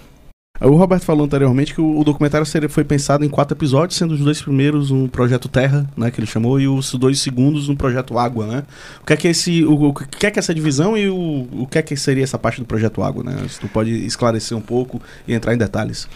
O 0.61 0.75
Roberto 0.75 1.05
falou 1.05 1.25
anteriormente 1.25 1.73
que 1.73 1.79
o, 1.79 2.03
documentário 2.03 2.45
seria, 2.45 2.67
foi 2.67 2.83
pensado 2.83 3.23
em 3.23 3.29
quatro 3.29 3.55
episódios, 3.55 3.97
sendo 3.97 4.13
os 4.13 4.19
dois 4.19 4.41
primeiros 4.41 4.91
um 4.91 5.07
projeto 5.07 5.47
Terra, 5.47 5.89
né, 5.95 6.11
que 6.11 6.19
ele 6.19 6.27
chamou, 6.27 6.59
e 6.59 6.67
os 6.67 6.93
dois 6.95 7.19
segundos 7.21 7.69
um 7.69 7.75
projeto 7.75 8.17
Água, 8.17 8.45
né? 8.45 8.63
O 9.01 9.05
que 9.05 9.13
é 9.13 9.17
que 9.17 9.27
esse, 9.29 9.63
o, 9.63 9.89
o 9.89 9.93
que 9.93 10.25
é 10.25 10.31
que 10.31 10.37
é 10.37 10.41
essa 10.41 10.53
divisão 10.53 10.97
e 10.97 11.07
o, 11.07 11.47
o 11.51 11.67
que 11.67 11.77
é 11.77 11.81
que 11.81 11.95
seria 11.95 12.23
essa 12.23 12.37
parte 12.37 12.59
do 12.59 12.65
projeto 12.65 13.01
Água, 13.01 13.23
né? 13.23 13.45
Se 13.47 13.59
tu 13.59 13.69
pode 13.69 13.91
esclarecer 14.05 14.57
um 14.57 14.61
pouco 14.61 15.01
e 15.25 15.33
entrar 15.33 15.53
em 15.53 15.57
detalhes. 15.57 16.09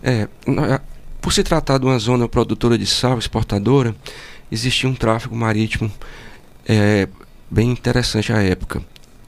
É, 0.00 0.28
por 1.20 1.32
se 1.32 1.42
tratar 1.42 1.78
de 1.78 1.86
uma 1.86 1.98
zona 1.98 2.28
produtora 2.28 2.78
de 2.78 2.86
sal, 2.86 3.18
exportadora, 3.18 3.94
existia 4.50 4.88
um 4.88 4.94
tráfego 4.94 5.34
marítimo 5.34 5.90
é, 6.66 7.08
bem 7.50 7.70
interessante 7.70 8.32
à 8.32 8.42
época. 8.42 8.80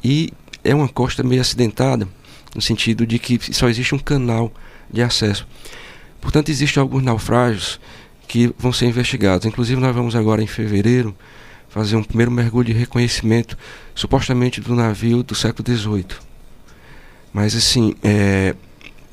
E 0.03 0.33
é 0.63 0.75
uma 0.75 0.89
costa 0.89 1.23
meio 1.23 1.41
acidentada, 1.41 2.07
no 2.55 2.61
sentido 2.61 3.07
de 3.07 3.19
que 3.19 3.39
só 3.55 3.69
existe 3.69 3.95
um 3.95 3.99
canal 3.99 4.53
de 4.93 5.03
acesso. 5.03 5.47
Portanto, 6.21 6.51
existem 6.51 6.81
alguns 6.81 7.03
naufrágios 7.03 7.81
que 8.27 8.55
vão 8.59 8.73
ser 8.73 8.87
investigados. 8.87 9.47
Inclusive, 9.47 9.81
nós 9.81 9.95
vamos 9.95 10.15
agora 10.15 10.43
em 10.43 10.47
fevereiro 10.47 11.17
fazer 11.69 11.97
um 11.97 12.03
primeiro 12.03 12.31
mergulho 12.31 12.67
de 12.67 12.73
reconhecimento, 12.73 13.57
supostamente 13.95 14.61
do 14.61 14.75
navio 14.75 15.23
do 15.23 15.35
século 15.35 15.77
XVIII. 15.77 16.07
Mas 17.33 17.55
assim, 17.55 17.95
é, 18.03 18.55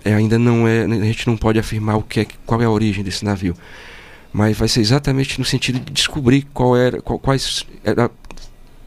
é, 0.03 0.13
ainda 0.13 0.39
não 0.39 0.67
é, 0.67 0.83
a 0.83 1.05
gente 1.05 1.27
não 1.27 1.37
pode 1.37 1.59
afirmar 1.59 1.97
o 1.97 2.01
que 2.01 2.21
é, 2.21 2.27
qual 2.45 2.61
é 2.61 2.65
a 2.65 2.69
origem 2.69 3.03
desse 3.03 3.23
navio. 3.23 3.55
Mas 4.33 4.57
vai 4.57 4.67
ser 4.67 4.81
exatamente 4.81 5.39
no 5.39 5.45
sentido 5.45 5.79
de 5.79 5.91
descobrir 5.91 6.47
qual 6.53 6.75
era, 6.75 7.01
qual, 7.01 7.19
quais 7.19 7.65
era, 7.83 8.09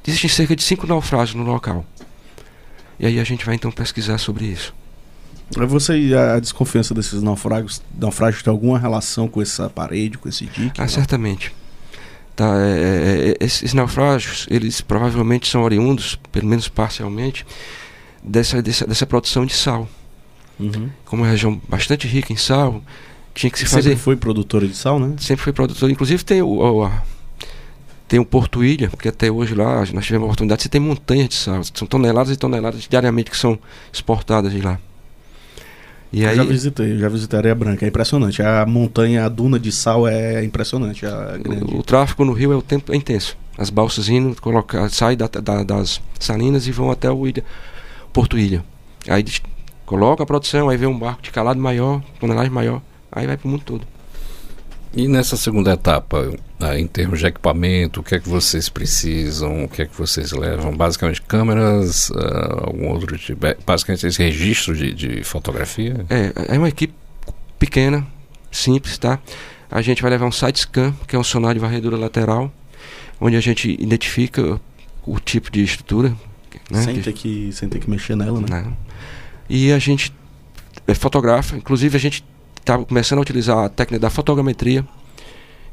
existem 0.06 0.28
cerca 0.28 0.54
de 0.56 0.62
cinco 0.62 0.86
naufrágios 0.86 1.34
no 1.34 1.44
local. 1.44 1.86
E 3.00 3.06
aí 3.06 3.18
a 3.18 3.24
gente 3.24 3.46
vai 3.46 3.54
então 3.54 3.72
pesquisar 3.72 4.18
sobre 4.18 4.44
isso. 4.44 4.74
Você 5.66 5.98
e 5.98 6.14
a 6.14 6.38
desconfiança 6.38 6.94
desses 6.94 7.22
naufrágios, 7.22 7.82
naufrágios 7.98 8.42
tem 8.42 8.50
alguma 8.50 8.78
relação 8.78 9.26
com 9.26 9.40
essa 9.40 9.70
parede, 9.70 10.18
com 10.18 10.28
esse 10.28 10.44
dique? 10.44 10.78
Ah, 10.78 10.82
não? 10.82 10.88
certamente. 10.88 11.52
Tá, 12.36 12.54
é, 12.58 12.68
é, 12.70 13.30
é, 13.30 13.36
esses 13.40 13.72
naufrágios, 13.72 14.46
eles 14.50 14.82
provavelmente 14.82 15.48
são 15.48 15.62
oriundos, 15.62 16.16
pelo 16.30 16.46
menos 16.46 16.68
parcialmente, 16.68 17.44
dessa, 18.22 18.62
dessa, 18.62 18.86
dessa 18.86 19.06
produção 19.06 19.46
de 19.46 19.54
sal. 19.54 19.88
Uhum. 20.58 20.90
Como 21.06 21.22
é 21.22 21.26
uma 21.26 21.30
região 21.32 21.60
bastante 21.68 22.06
rica 22.06 22.32
em 22.32 22.36
sal, 22.36 22.82
tinha 23.34 23.50
que 23.50 23.58
se 23.58 23.64
Sempre 23.64 23.76
fazer. 23.76 23.88
Sempre 23.90 24.04
foi 24.04 24.16
produtora 24.16 24.68
de 24.68 24.76
sal, 24.76 25.00
né? 25.00 25.16
Sempre 25.18 25.42
foi 25.42 25.52
produtora. 25.54 25.90
Inclusive 25.90 26.22
tem 26.22 26.42
o, 26.42 26.48
o 26.48 26.84
a, 26.84 27.02
tem 28.10 28.18
o 28.18 28.24
Porto 28.24 28.64
Ilha, 28.64 28.90
porque 28.90 29.08
até 29.08 29.30
hoje 29.30 29.54
lá 29.54 29.84
nós 29.92 30.04
tivemos 30.04 30.24
a 30.24 30.26
oportunidade, 30.26 30.64
você 30.64 30.68
tem 30.68 30.80
montanhas 30.80 31.28
de 31.28 31.36
sal, 31.36 31.62
são 31.72 31.86
toneladas 31.86 32.34
e 32.34 32.36
toneladas 32.36 32.88
diariamente 32.90 33.30
que 33.30 33.36
são 33.36 33.56
exportadas 33.92 34.50
de 34.50 34.60
lá. 34.60 34.80
E 36.12 36.24
eu 36.24 36.28
aí... 36.28 36.34
já 36.34 36.42
visitei, 36.42 36.98
já 36.98 37.08
visitei 37.08 37.36
a 37.36 37.40
Areia 37.40 37.54
Branca, 37.54 37.84
é 37.84 37.88
impressionante. 37.88 38.42
A 38.42 38.66
montanha, 38.66 39.24
a 39.24 39.28
duna 39.28 39.60
de 39.60 39.70
sal 39.70 40.08
é 40.08 40.44
impressionante. 40.44 41.06
O, 41.06 41.78
o, 41.78 41.82
tráfego 41.84 42.24
no 42.24 42.32
rio 42.32 42.50
é 42.50 42.56
o 42.56 42.62
tempo 42.62 42.92
é 42.92 42.96
intenso. 42.96 43.36
As 43.56 43.70
balsas 43.70 44.08
indo, 44.08 44.34
coloca, 44.42 44.88
saem 44.88 45.16
da, 45.16 45.28
da, 45.28 45.62
das 45.62 46.00
salinas 46.18 46.66
e 46.66 46.72
vão 46.72 46.90
até 46.90 47.08
o 47.08 47.28
ilha, 47.28 47.44
Porto 48.12 48.36
Ilha. 48.36 48.64
Aí 49.08 49.24
coloca 49.86 50.24
a 50.24 50.26
produção, 50.26 50.68
aí 50.68 50.76
vem 50.76 50.88
um 50.88 50.98
barco 50.98 51.22
de 51.22 51.30
calado 51.30 51.60
maior, 51.60 52.02
tonelagem 52.18 52.50
maior, 52.50 52.82
aí 53.12 53.28
vai 53.28 53.36
para 53.36 53.46
o 53.46 53.50
mundo 53.52 53.62
todo. 53.64 53.86
E 54.92 55.06
nessa 55.06 55.36
segunda 55.36 55.72
etapa, 55.72 56.32
ah, 56.58 56.78
em 56.78 56.86
termos 56.86 57.20
de 57.20 57.26
equipamento, 57.26 58.00
o 58.00 58.02
que 58.02 58.16
é 58.16 58.18
que 58.18 58.28
vocês 58.28 58.68
precisam, 58.68 59.64
o 59.64 59.68
que 59.68 59.82
é 59.82 59.86
que 59.86 59.96
vocês 59.96 60.32
levam? 60.32 60.76
Basicamente 60.76 61.22
câmeras, 61.22 62.10
uh, 62.10 62.66
algum 62.66 62.88
outro 62.88 63.16
tipo, 63.16 63.46
é, 63.46 63.56
basicamente 63.64 64.06
esse 64.06 64.20
registro 64.20 64.76
de, 64.76 64.92
de 64.92 65.22
fotografia? 65.22 66.04
É, 66.10 66.54
é 66.54 66.58
uma 66.58 66.68
equipe 66.68 66.92
pequena, 67.56 68.04
simples, 68.50 68.98
tá? 68.98 69.20
A 69.70 69.80
gente 69.80 70.02
vai 70.02 70.10
levar 70.10 70.26
um 70.26 70.32
side 70.32 70.58
scan, 70.58 70.92
que 71.06 71.14
é 71.14 71.18
um 71.18 71.22
sonar 71.22 71.54
de 71.54 71.60
varredura 71.60 71.96
lateral. 71.96 72.52
onde 73.20 73.36
a 73.36 73.40
gente 73.40 73.70
identifica 73.80 74.60
o 75.06 75.20
tipo 75.20 75.52
de 75.52 75.62
estrutura. 75.62 76.12
Né, 76.68 76.82
sem, 76.82 77.00
ter 77.00 77.12
que, 77.12 77.52
sem 77.52 77.68
ter 77.68 77.78
que 77.78 77.88
mexer 77.88 78.16
nela, 78.16 78.40
né? 78.40 78.62
né? 78.62 78.72
E 79.48 79.72
a 79.72 79.78
gente 79.78 80.12
é, 80.86 80.94
fotografa, 80.94 81.56
inclusive 81.56 81.96
a 81.96 82.00
gente 82.00 82.24
está 82.60 82.78
começando 82.78 83.18
a 83.18 83.22
utilizar 83.22 83.58
a 83.58 83.68
técnica 83.68 84.00
da 84.00 84.10
fotogrametria, 84.10 84.84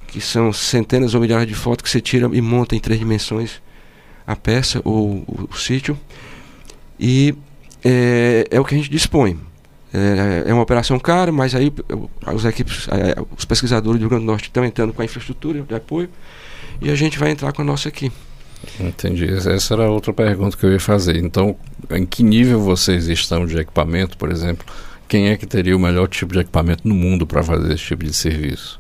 que 0.08 0.22
são 0.22 0.52
centenas 0.54 1.14
ou 1.14 1.22
milhares 1.22 1.48
de 1.48 1.54
fotos 1.54 1.84
que 1.84 1.90
você 1.90 2.02
tira 2.02 2.30
e 2.34 2.42
monta 2.42 2.76
em 2.76 2.80
três 2.80 3.00
dimensões 3.00 3.62
a 4.26 4.36
peça 4.36 4.82
ou 4.84 5.24
o, 5.28 5.50
o 5.52 5.58
sítio. 5.58 5.98
E 7.00 7.36
é, 7.84 8.48
é, 8.52 8.60
o 8.60 8.66
que 8.66 8.76
a 8.76 8.78
gente 8.78 8.90
dispõe. 8.90 9.40
É, 9.94 10.50
é, 10.50 10.54
uma 10.54 10.64
operação 10.64 11.00
cara, 11.00 11.32
mas 11.32 11.56
aí 11.56 11.72
os 12.34 12.44
equipes, 12.44 12.88
é, 12.90 13.16
os 13.38 13.46
pesquisadores 13.46 14.00
do 14.00 14.02
Rio 14.02 14.10
Grande 14.10 14.26
do 14.26 14.28
Norte 14.28 14.44
estão 14.44 14.66
entrando 14.66 14.92
com 14.92 15.02
a 15.02 15.06
infraestrutura 15.06 15.62
de 15.62 15.74
apoio 15.74 16.10
e 16.82 16.90
a 16.90 16.96
gente 16.96 17.18
vai 17.18 17.32
entrar 17.32 17.54
com 17.54 17.62
a 17.62 17.66
nossa 17.66 17.88
aqui. 17.88 18.12
Entendi. 18.80 19.28
Essa 19.34 19.74
era 19.74 19.90
outra 19.90 20.12
pergunta 20.12 20.58
que 20.58 20.66
eu 20.66 20.72
ia 20.72 20.80
fazer. 20.80 21.16
Então, 21.18 21.56
em 21.90 22.06
que 22.06 22.24
nível 22.24 22.60
vocês 22.60 23.08
estão 23.08 23.46
de 23.46 23.58
equipamento, 23.58 24.18
por 24.18 24.32
exemplo? 24.32 24.66
Quem 25.08 25.30
é 25.30 25.38
que 25.38 25.46
teria 25.46 25.76
o 25.76 25.80
melhor 25.80 26.08
tipo 26.08 26.34
de 26.34 26.40
equipamento 26.40 26.88
no 26.88 26.94
mundo 26.94 27.26
para 27.26 27.42
fazer 27.42 27.74
esse 27.74 27.84
tipo 27.84 28.04
de 28.04 28.14
serviço? 28.14 28.80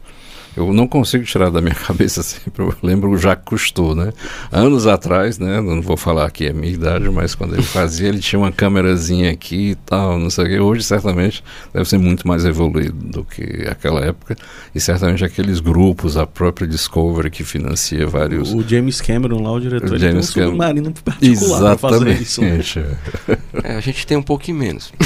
Eu 0.58 0.74
não 0.74 0.88
consigo 0.88 1.24
tirar 1.24 1.52
da 1.52 1.62
minha 1.62 1.76
cabeça 1.88 2.24
sempre. 2.24 2.63
Eu 2.63 2.74
lembro 2.82 3.12
o 3.12 3.17
Jacques 3.17 3.46
Cousteau, 3.46 3.93
né? 3.93 4.12
Anos 4.52 4.88
atrás, 4.88 5.38
né? 5.38 5.62
Não 5.62 5.82
vou 5.82 5.96
falar 5.96 6.26
aqui 6.26 6.48
a 6.48 6.54
minha 6.54 6.74
idade, 6.74 7.08
mas 7.10 7.36
quando 7.36 7.54
ele 7.54 7.62
fazia, 7.63 8.10
ele 8.10 8.20
tinha 8.20 8.39
uma 8.39 8.52
câmerazinha 8.52 9.32
aqui 9.32 9.72
e 9.72 9.76
tal, 9.76 10.17
não 10.17 10.32
sei 10.32 10.46
o 10.46 10.48
quê. 10.48 10.60
Hoje, 10.60 10.84
certamente, 10.84 11.43
deve 11.72 11.88
ser 11.88 12.00
muito 12.00 12.28
mais 12.28 12.43
evoluído 12.43 12.93
do 12.93 13.24
que 13.24 13.67
aquela 13.70 14.04
época. 14.04 14.36
E 14.74 14.80
certamente 14.80 15.24
aqueles 15.24 15.60
grupos, 15.60 16.17
a 16.17 16.26
própria 16.26 16.67
Discovery 16.67 17.30
que 17.30 17.43
financia 17.43 18.08
vários. 18.08 18.52
O 18.52 18.67
James 18.67 19.00
Cameron 19.00 19.43
lá, 19.43 19.52
o 19.52 19.60
diretor, 19.60 19.93
o 19.93 19.98
James 19.98 20.34
tem 20.34 20.43
um 20.43 20.48
submarino 20.48 20.91
particular 20.91 21.76
Exatamente. 21.76 21.80
fazer 21.80 22.22
isso. 22.22 22.41
Né? 22.41 22.58
É, 23.63 23.76
a 23.76 23.80
gente 23.80 24.06
tem 24.06 24.15
um 24.15 24.22
pouquinho 24.22 24.58
menos. 24.58 24.93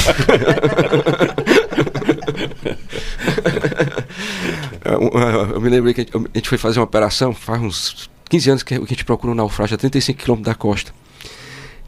eu 5.54 5.62
me 5.62 5.70
lembrei 5.70 5.94
que 5.94 6.02
a 6.02 6.20
gente 6.34 6.50
foi 6.50 6.58
fazer 6.58 6.80
uma 6.80 6.86
operação, 6.86 7.34
faz 7.34 7.62
uns 7.62 8.10
15 8.30 8.50
anos 8.50 8.64
que 8.64 8.76
a 8.76 8.80
gente 8.80 9.06
procura 9.06 9.34
um 9.34 9.36
naufrágio 9.36 9.76
a 9.76 9.78
35 9.78 10.24
km 10.24 10.42
da 10.42 10.56
costa. 10.56 10.94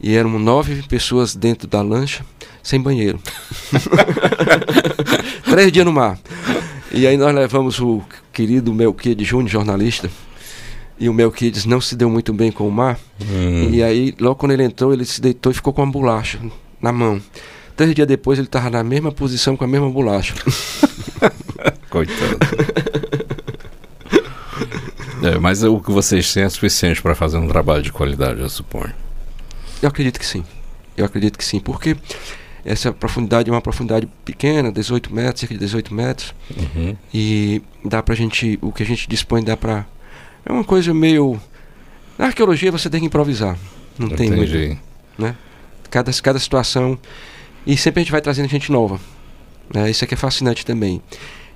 E 0.00 0.14
eram 0.14 0.38
nove 0.38 0.82
pessoas 0.82 1.34
dentro 1.34 1.66
da 1.66 1.80
lancha, 1.80 2.24
sem 2.62 2.80
banheiro. 2.80 3.18
Três 5.48 5.72
dias 5.72 5.86
no 5.86 5.92
mar. 5.92 6.18
E 6.92 7.06
aí 7.06 7.16
nós 7.16 7.34
levamos 7.34 7.80
o 7.80 8.02
querido 8.32 8.72
Melquides 8.74 9.26
Júnior, 9.26 9.48
jornalista, 9.48 10.10
e 10.98 11.08
o 11.08 11.14
Melquides 11.14 11.64
não 11.64 11.80
se 11.80 11.96
deu 11.96 12.10
muito 12.10 12.32
bem 12.32 12.52
com 12.52 12.68
o 12.68 12.70
mar. 12.70 12.98
Hum. 13.20 13.70
E 13.72 13.82
aí, 13.82 14.14
logo 14.20 14.36
quando 14.36 14.52
ele 14.52 14.64
entrou, 14.64 14.92
ele 14.92 15.04
se 15.04 15.20
deitou 15.20 15.50
e 15.50 15.54
ficou 15.54 15.72
com 15.72 15.82
uma 15.82 15.90
bolacha 15.90 16.38
na 16.80 16.92
mão. 16.92 17.20
Três 17.76 17.94
dias 17.94 18.06
depois, 18.06 18.38
ele 18.38 18.46
estava 18.46 18.70
na 18.70 18.84
mesma 18.84 19.10
posição 19.10 19.56
com 19.56 19.64
a 19.64 19.66
mesma 19.66 19.90
bolacha. 19.90 20.34
Coitado. 21.90 22.38
É, 25.24 25.38
mas 25.38 25.62
o 25.62 25.80
que 25.80 25.90
vocês 25.90 26.32
têm 26.32 26.42
é 26.42 26.48
suficiente 26.48 27.00
para 27.00 27.14
fazer 27.14 27.38
um 27.38 27.48
trabalho 27.48 27.82
de 27.82 27.92
qualidade, 27.92 28.40
eu 28.40 28.48
suponho. 28.48 28.92
Eu 29.82 29.88
acredito 29.88 30.18
que 30.18 30.26
sim. 30.26 30.44
Eu 30.96 31.04
acredito 31.04 31.38
que 31.38 31.44
sim, 31.44 31.58
porque 31.58 31.96
essa 32.64 32.92
profundidade 32.92 33.50
é 33.50 33.52
uma 33.52 33.60
profundidade 33.60 34.08
pequena, 34.24 34.72
18 34.72 35.14
metros, 35.14 35.40
cerca 35.40 35.54
de 35.54 35.60
18 35.60 35.92
metros. 35.92 36.34
Uhum. 36.56 36.96
E 37.12 37.62
dá 37.84 38.02
pra 38.02 38.14
gente, 38.14 38.58
o 38.62 38.72
que 38.72 38.82
a 38.82 38.86
gente 38.86 39.08
dispõe 39.08 39.42
dá 39.42 39.56
pra. 39.56 39.84
É 40.46 40.52
uma 40.52 40.64
coisa 40.64 40.94
meio. 40.94 41.40
Na 42.16 42.26
arqueologia 42.26 42.70
você 42.70 42.88
tem 42.88 43.00
que 43.00 43.06
improvisar. 43.06 43.58
Não 43.98 44.06
Entendi. 44.06 44.30
tem 44.30 44.36
muito. 44.36 44.80
Né? 45.18 45.36
Cada, 45.90 46.12
cada 46.12 46.38
situação. 46.38 46.98
E 47.66 47.76
sempre 47.76 48.00
a 48.00 48.02
gente 48.02 48.12
vai 48.12 48.20
trazendo 48.20 48.48
gente 48.48 48.70
nova. 48.70 49.00
Né? 49.72 49.90
Isso 49.90 50.04
aqui 50.04 50.14
é 50.14 50.16
fascinante 50.16 50.64
também. 50.64 51.02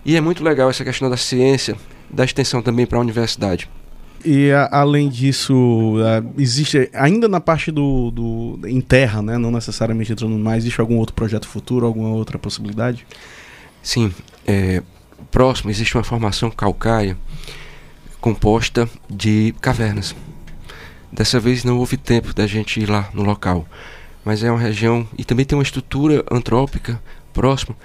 E 0.05 0.17
é 0.17 0.21
muito 0.21 0.43
legal 0.43 0.71
essa 0.71 0.85
questão 0.85 1.09
da 1.09 1.17
ciência, 1.17 1.77
da 2.11 2.25
extensão 2.25 2.63
também 2.63 2.87
para 2.87 2.99
a 2.99 3.01
universidade. 3.01 3.69
E 4.25 4.51
a, 4.51 4.69
além 4.73 5.09
disso, 5.09 5.97
a, 6.05 6.41
existe 6.41 6.91
ainda 6.93 7.29
na 7.29 7.41
parte 7.41 7.71
do, 7.71 8.11
do 8.11 8.61
em 8.67 8.81
terra, 8.81 9.23
né? 9.23 9.39
Não 9.39 9.51
necessariamente 9.51 10.13
entrando 10.13 10.37
mais, 10.39 10.65
existe 10.65 10.81
algum 10.81 10.97
outro 10.97 11.15
projeto 11.15 11.47
futuro, 11.47 11.87
alguma 11.87 12.09
outra 12.09 12.39
possibilidade? 12.39 13.07
Sim, 13.83 14.13
é, 14.47 14.83
próximo 15.31 15.71
existe 15.71 15.97
uma 15.97 16.05
formação 16.05 16.51
calcária 16.51 17.17
composta 18.21 18.89
de 19.09 19.55
cavernas. 19.61 20.15
Dessa 21.13 21.39
vez 21.39 21.63
não 21.63 21.79
houve 21.79 21.97
tempo 21.97 22.35
da 22.35 22.47
gente 22.47 22.81
ir 22.81 22.91
lá 22.91 23.09
no 23.15 23.23
local, 23.23 23.67
mas 24.25 24.43
é 24.43 24.51
uma 24.51 24.61
região 24.61 25.07
e 25.17 25.25
também 25.25 25.47
tem 25.47 25.57
uma 25.57 25.63
estrutura 25.63 26.25
antrópica 26.31 27.01
próximo 27.33 27.77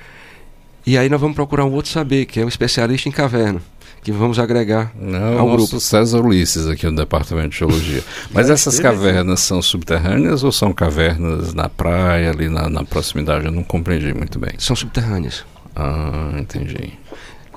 e 0.85 0.97
aí 0.97 1.07
nós 1.07 1.21
vamos 1.21 1.35
procurar 1.35 1.63
um 1.63 1.71
outro 1.71 1.89
saber, 1.89 2.25
que 2.25 2.41
é 2.41 2.45
um 2.45 2.49
especialista 2.49 3.07
em 3.07 3.11
caverna, 3.11 3.61
que 4.03 4.11
vamos 4.11 4.37
agregar 4.37 4.91
Não, 4.95 5.39
ao 5.39 5.47
nosso 5.47 5.67
grupo. 5.69 5.79
César 5.79 6.19
Ulisses 6.19 6.67
aqui 6.67 6.85
no 6.85 6.95
Departamento 6.95 7.49
de 7.49 7.59
Geologia. 7.59 8.03
Mas 8.31 8.49
essas 8.49 8.79
cavernas 8.79 9.39
são 9.39 9.61
subterrâneas 9.61 10.43
ou 10.43 10.51
são 10.51 10.73
cavernas 10.73 11.53
na 11.53 11.69
praia, 11.69 12.29
ali 12.29 12.49
na, 12.49 12.69
na 12.69 12.83
proximidade? 12.83 13.45
Eu 13.45 13.51
não 13.51 13.63
compreendi 13.63 14.13
muito 14.13 14.37
bem. 14.37 14.51
São 14.57 14.75
subterrâneas. 14.75 15.45
Ah, 15.75 16.33
entendi. 16.37 16.93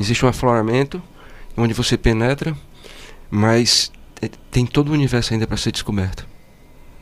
Existe 0.00 0.24
um 0.24 0.28
afloramento 0.28 1.02
onde 1.56 1.74
você 1.74 1.96
penetra, 1.96 2.56
mas 3.30 3.90
é, 4.22 4.30
tem 4.50 4.64
todo 4.64 4.90
o 4.90 4.92
universo 4.92 5.32
ainda 5.32 5.46
para 5.46 5.56
ser 5.56 5.72
descoberto. 5.72 6.26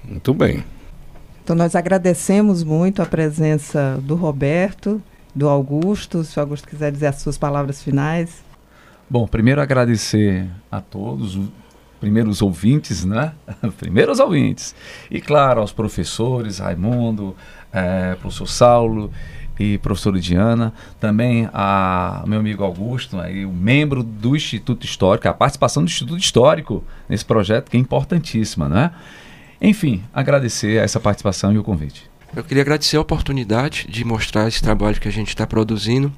Muito 0.02 0.32
bem. 0.32 0.64
Então 1.42 1.54
nós 1.54 1.74
agradecemos 1.74 2.64
muito 2.64 3.02
a 3.02 3.06
presença 3.06 3.98
do 4.02 4.14
Roberto, 4.14 5.02
do 5.34 5.48
Augusto, 5.48 6.24
se 6.24 6.38
o 6.38 6.40
Augusto 6.40 6.66
quiser 6.66 6.90
dizer 6.90 7.08
as 7.08 7.16
suas 7.16 7.36
palavras 7.36 7.82
finais. 7.82 8.43
Bom, 9.14 9.28
primeiro 9.28 9.60
agradecer 9.60 10.44
a 10.68 10.80
todos, 10.80 11.38
primeiro 12.00 12.28
os 12.28 12.42
ouvintes, 12.42 13.04
né? 13.04 13.32
primeiro 13.78 14.10
os 14.10 14.18
ouvintes. 14.18 14.74
E 15.08 15.20
claro, 15.20 15.60
aos 15.60 15.70
professores, 15.70 16.58
Raimundo, 16.58 17.36
é, 17.72 18.16
professor 18.16 18.48
Saulo 18.48 19.12
e 19.56 19.78
professora 19.78 20.18
Diana, 20.18 20.74
também 20.98 21.48
a 21.54 22.24
meu 22.26 22.40
amigo 22.40 22.64
Augusto, 22.64 23.20
aí, 23.20 23.46
o 23.46 23.52
membro 23.52 24.02
do 24.02 24.34
Instituto 24.34 24.84
Histórico, 24.84 25.28
a 25.28 25.32
participação 25.32 25.84
do 25.84 25.88
Instituto 25.88 26.18
Histórico 26.18 26.82
nesse 27.08 27.24
projeto 27.24 27.70
que 27.70 27.76
é 27.76 27.80
importantíssima, 27.80 28.68
né? 28.68 28.90
Enfim, 29.60 30.02
agradecer 30.12 30.82
essa 30.82 30.98
participação 30.98 31.52
e 31.52 31.58
o 31.58 31.62
convite. 31.62 32.10
Eu 32.34 32.42
queria 32.42 32.64
agradecer 32.64 32.96
a 32.96 33.00
oportunidade 33.00 33.86
de 33.88 34.04
mostrar 34.04 34.48
esse 34.48 34.60
trabalho 34.60 35.00
que 35.00 35.06
a 35.06 35.12
gente 35.12 35.28
está 35.28 35.46
produzindo 35.46 36.12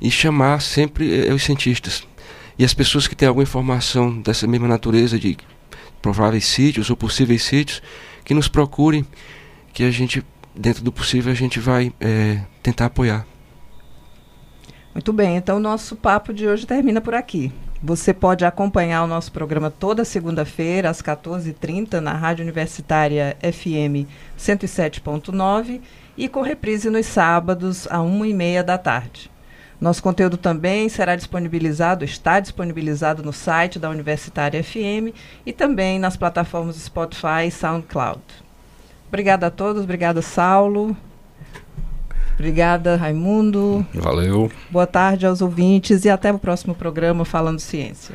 e 0.00 0.10
chamar 0.10 0.62
sempre 0.62 1.28
eh, 1.28 1.32
os 1.34 1.42
cientistas 1.42 2.06
e 2.58 2.64
as 2.64 2.74
pessoas 2.74 3.08
que 3.08 3.16
têm 3.16 3.28
alguma 3.28 3.42
informação 3.42 4.20
dessa 4.20 4.46
mesma 4.46 4.68
natureza 4.68 5.18
de 5.18 5.36
prováveis 6.00 6.44
sítios 6.44 6.90
ou 6.90 6.96
possíveis 6.96 7.42
sítios 7.42 7.82
que 8.24 8.34
nos 8.34 8.48
procurem, 8.48 9.06
que 9.72 9.84
a 9.84 9.90
gente, 9.90 10.24
dentro 10.54 10.82
do 10.82 10.92
possível, 10.92 11.32
a 11.32 11.34
gente 11.34 11.58
vai 11.60 11.92
é, 12.00 12.40
tentar 12.62 12.86
apoiar. 12.86 13.26
Muito 14.94 15.12
bem, 15.12 15.36
então 15.36 15.56
o 15.56 15.60
nosso 15.60 15.96
papo 15.96 16.34
de 16.34 16.46
hoje 16.46 16.66
termina 16.66 17.00
por 17.00 17.14
aqui. 17.14 17.50
Você 17.82 18.14
pode 18.14 18.44
acompanhar 18.44 19.02
o 19.02 19.08
nosso 19.08 19.32
programa 19.32 19.70
toda 19.70 20.04
segunda-feira, 20.04 20.88
às 20.88 21.02
14h30, 21.02 21.98
na 21.98 22.12
Rádio 22.12 22.44
Universitária 22.44 23.36
FM 23.42 24.06
107.9 24.38 25.80
e 26.16 26.28
com 26.28 26.42
reprise 26.42 26.90
nos 26.90 27.06
sábados, 27.06 27.88
às 27.90 28.00
1h30 28.00 28.62
da 28.62 28.78
tarde. 28.78 29.31
Nosso 29.82 30.00
conteúdo 30.00 30.36
também 30.36 30.88
será 30.88 31.16
disponibilizado, 31.16 32.04
está 32.04 32.38
disponibilizado 32.38 33.20
no 33.20 33.32
site 33.32 33.80
da 33.80 33.90
Universitária 33.90 34.62
FM 34.62 35.12
e 35.44 35.52
também 35.52 35.98
nas 35.98 36.16
plataformas 36.16 36.76
Spotify 36.76 37.48
e 37.48 37.50
SoundCloud. 37.50 38.22
Obrigada 39.08 39.48
a 39.48 39.50
todos, 39.50 39.82
obrigada 39.82 40.22
Saulo. 40.22 40.96
Obrigada, 42.34 42.94
Raimundo. 42.94 43.84
Valeu. 43.92 44.52
Boa 44.70 44.86
tarde 44.86 45.26
aos 45.26 45.42
ouvintes 45.42 46.04
e 46.04 46.10
até 46.10 46.32
o 46.32 46.38
próximo 46.38 46.76
programa 46.76 47.24
Falando 47.24 47.58
Ciência. 47.58 48.14